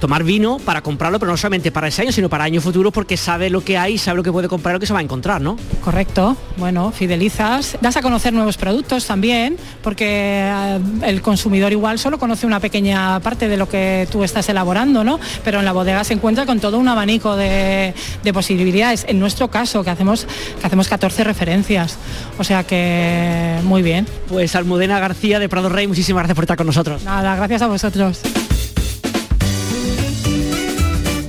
tomar 0.00 0.24
vino, 0.24 0.58
para 0.58 0.82
comprarlo, 0.82 1.20
pero 1.20 1.30
no 1.30 1.36
solamente 1.36 1.70
para 1.70 1.86
ese 1.86 2.02
año, 2.02 2.10
sino 2.10 2.28
para 2.28 2.42
años 2.42 2.64
futuros 2.64 2.92
porque 2.92 3.16
sabe 3.16 3.48
lo 3.48 3.62
que 3.62 3.78
hay, 3.78 3.98
sabe 3.98 4.16
lo 4.16 4.22
que 4.24 4.32
puede 4.32 4.48
comprar, 4.48 4.74
lo 4.74 4.80
que 4.80 4.86
se 4.86 4.92
va 4.92 4.98
a 4.98 5.02
encontrar, 5.02 5.40
¿no? 5.40 5.56
Correcto, 5.84 6.36
bueno, 6.56 6.90
fidelizas, 6.90 7.78
das 7.80 7.96
a 7.96 8.02
conocer 8.02 8.32
nuevos 8.32 8.56
productos 8.56 9.06
también, 9.06 9.56
porque 9.82 10.42
eh, 10.44 10.80
el 11.04 11.22
consumidor 11.22 11.70
igual 11.70 12.00
solo 12.00 12.18
conoce 12.18 12.44
una 12.44 12.58
pequeña 12.58 13.20
parte 13.20 13.48
de 13.48 13.56
lo 13.56 13.68
que 13.68 14.08
tú 14.10 14.24
estás 14.24 14.48
elaborando, 14.48 15.04
¿no? 15.04 15.20
Pero 15.44 15.60
en 15.60 15.64
la 15.64 15.72
bodega 15.72 16.02
se 16.02 16.14
encuentra 16.14 16.46
con 16.46 16.58
todo 16.58 16.78
un 16.78 16.88
abanico 16.88 17.36
de, 17.36 17.94
posibilidades. 18.32 19.06
En 19.08 19.18
nuestro 19.18 19.48
caso, 19.48 19.82
que 19.82 19.90
hacemos, 19.90 20.26
que 20.60 20.66
hacemos 20.66 20.88
14 20.88 21.24
referencias, 21.24 21.96
o 22.38 22.44
sea 22.44 22.64
que 22.64 23.56
muy 23.64 23.82
bien. 23.82 24.06
Pues 24.28 24.54
Almudena 24.54 25.00
García 25.00 25.27
de 25.36 25.48
Prado 25.50 25.68
Rey, 25.68 25.86
muchísimas 25.86 26.22
gracias 26.22 26.34
por 26.34 26.44
estar 26.44 26.56
con 26.56 26.66
nosotros. 26.66 27.04
Nada, 27.04 27.36
gracias 27.36 27.60
a 27.60 27.66
vosotros. 27.66 28.22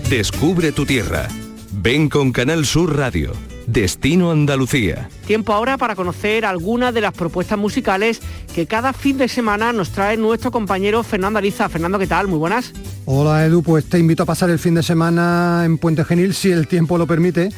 Descubre 0.09 0.71
tu 0.71 0.85
tierra. 0.85 1.27
Ven 1.71 2.07
con 2.09 2.31
Canal 2.31 2.65
Sur 2.65 2.95
Radio. 2.97 3.33
Destino 3.67 4.31
Andalucía. 4.31 5.09
Tiempo 5.27 5.53
ahora 5.53 5.77
para 5.77 5.95
conocer 5.95 6.43
algunas 6.43 6.93
de 6.93 7.01
las 7.01 7.13
propuestas 7.13 7.59
musicales 7.59 8.19
que 8.55 8.65
cada 8.65 8.93
fin 8.93 9.19
de 9.19 9.27
semana 9.27 9.71
nos 9.71 9.91
trae 9.91 10.17
nuestro 10.17 10.49
compañero 10.49 11.03
Fernando 11.03 11.37
Ariza. 11.37 11.69
Fernando, 11.69 11.99
¿qué 11.99 12.07
tal? 12.07 12.27
Muy 12.27 12.39
buenas. 12.39 12.73
Hola 13.05 13.45
Edu, 13.45 13.61
pues 13.61 13.85
te 13.85 13.99
invito 13.99 14.23
a 14.23 14.25
pasar 14.25 14.49
el 14.49 14.57
fin 14.57 14.73
de 14.73 14.81
semana 14.81 15.61
en 15.65 15.77
Puente 15.77 16.03
Genil 16.03 16.33
si 16.33 16.51
el 16.51 16.67
tiempo 16.67 16.97
lo 16.97 17.05
permite, 17.05 17.49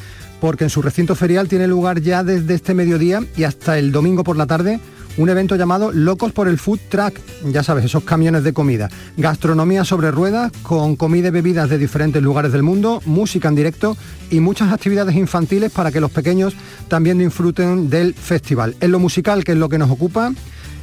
porque 0.42 0.66
en 0.66 0.70
su 0.70 0.82
recinto 0.82 1.16
ferial 1.16 1.48
tiene 1.48 1.68
lugar 1.68 2.02
ya 2.02 2.24
desde 2.26 2.56
este 2.56 2.74
mediodía 2.74 3.24
y 3.38 3.46
hasta 3.46 3.78
el 3.78 3.94
domingo 3.94 4.26
por 4.26 4.36
la 4.36 4.48
tarde 4.48 4.82
un 5.18 5.30
evento 5.30 5.56
llamado 5.56 5.92
Locos 5.92 6.32
por 6.32 6.48
el 6.48 6.58
Food 6.58 6.80
Truck, 6.90 7.20
ya 7.46 7.64
sabes, 7.64 7.86
esos 7.86 8.04
camiones 8.04 8.44
de 8.44 8.54
comida. 8.54 8.90
Gastronomía 9.18 9.84
sobre 9.84 10.12
ruedas 10.12 10.52
con 10.64 10.96
comida 10.96 11.28
y 11.28 11.32
bebidas 11.32 11.70
de 11.70 11.78
diferentes 11.78 12.22
lugares 12.22 12.52
del 12.52 12.64
mundo, 12.64 13.02
música 13.06 13.50
en 13.50 13.56
directo 13.56 13.98
y 14.30 14.40
muchas 14.40 14.72
actividades 14.72 15.16
infantiles 15.16 15.72
para 15.72 15.92
que 15.92 16.02
los 16.02 16.12
pequeños 16.12 16.56
también 16.88 17.18
disfruten 17.18 17.90
del 17.90 18.14
festival. 18.14 18.76
En 18.80 18.92
lo 18.92 19.00
musical, 19.00 19.44
que 19.44 19.52
es 19.54 19.58
lo 19.58 19.70
que 19.70 19.78
nos 19.78 19.92
ocupa, 19.92 20.32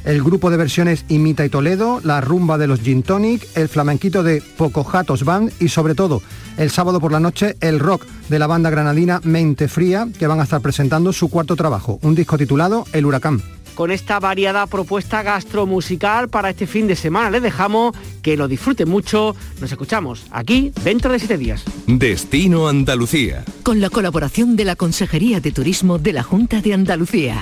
el 0.05 0.23
grupo 0.23 0.49
de 0.49 0.57
versiones 0.57 1.05
Imita 1.09 1.45
y 1.45 1.49
Toledo, 1.49 1.99
la 2.03 2.21
rumba 2.21 2.57
de 2.57 2.67
los 2.67 2.79
Gin 2.81 3.03
Tonic, 3.03 3.45
el 3.55 3.67
flamenquito 3.67 4.23
de 4.23 4.41
Pocojatos 4.57 5.25
Band 5.25 5.51
y 5.59 5.69
sobre 5.69 5.95
todo 5.95 6.21
el 6.57 6.69
sábado 6.69 6.99
por 6.99 7.11
la 7.11 7.19
noche 7.19 7.57
el 7.59 7.79
rock 7.79 8.05
de 8.29 8.39
la 8.39 8.47
banda 8.47 8.69
granadina 8.69 9.19
Mente 9.23 9.67
Fría 9.67 10.07
que 10.17 10.27
van 10.27 10.39
a 10.39 10.43
estar 10.43 10.61
presentando 10.61 11.11
su 11.11 11.29
cuarto 11.29 11.55
trabajo, 11.55 11.99
un 12.01 12.15
disco 12.15 12.37
titulado 12.37 12.85
El 12.93 13.05
Huracán 13.05 13.41
con 13.79 13.91
esta 13.91 14.19
variada 14.19 14.67
propuesta 14.67 15.23
gastromusical 15.23 16.27
para 16.27 16.49
este 16.49 16.67
fin 16.67 16.85
de 16.85 16.97
semana. 16.97 17.29
Les 17.29 17.41
dejamos 17.41 17.95
que 18.21 18.35
lo 18.35 18.49
disfruten 18.49 18.89
mucho. 18.89 19.37
Nos 19.61 19.71
escuchamos 19.71 20.25
aquí 20.31 20.73
dentro 20.83 21.13
de 21.13 21.19
siete 21.19 21.37
días. 21.37 21.63
Destino 21.87 22.67
Andalucía. 22.67 23.45
Con 23.63 23.79
la 23.79 23.89
colaboración 23.89 24.57
de 24.57 24.65
la 24.65 24.75
Consejería 24.75 25.39
de 25.39 25.53
Turismo 25.53 25.97
de 25.97 26.11
la 26.11 26.23
Junta 26.23 26.59
de 26.59 26.73
Andalucía. 26.73 27.41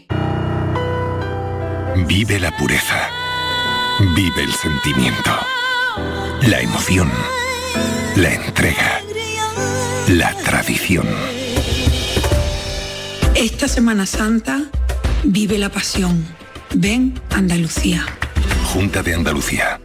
Vive 2.13 2.41
la 2.41 2.51
pureza. 2.57 3.09
Vive 4.13 4.43
el 4.43 4.51
sentimiento. 4.51 5.31
La 6.41 6.59
emoción. 6.59 7.09
La 8.17 8.33
entrega. 8.33 9.01
La 10.09 10.35
tradición. 10.43 11.07
Esta 13.33 13.69
Semana 13.69 14.05
Santa 14.05 14.59
Vive 15.23 15.57
la 15.57 15.69
pasión. 15.69 16.27
Ven 16.75 17.17
Andalucía. 17.29 18.05
Junta 18.65 19.01
de 19.03 19.15
Andalucía. 19.15 19.79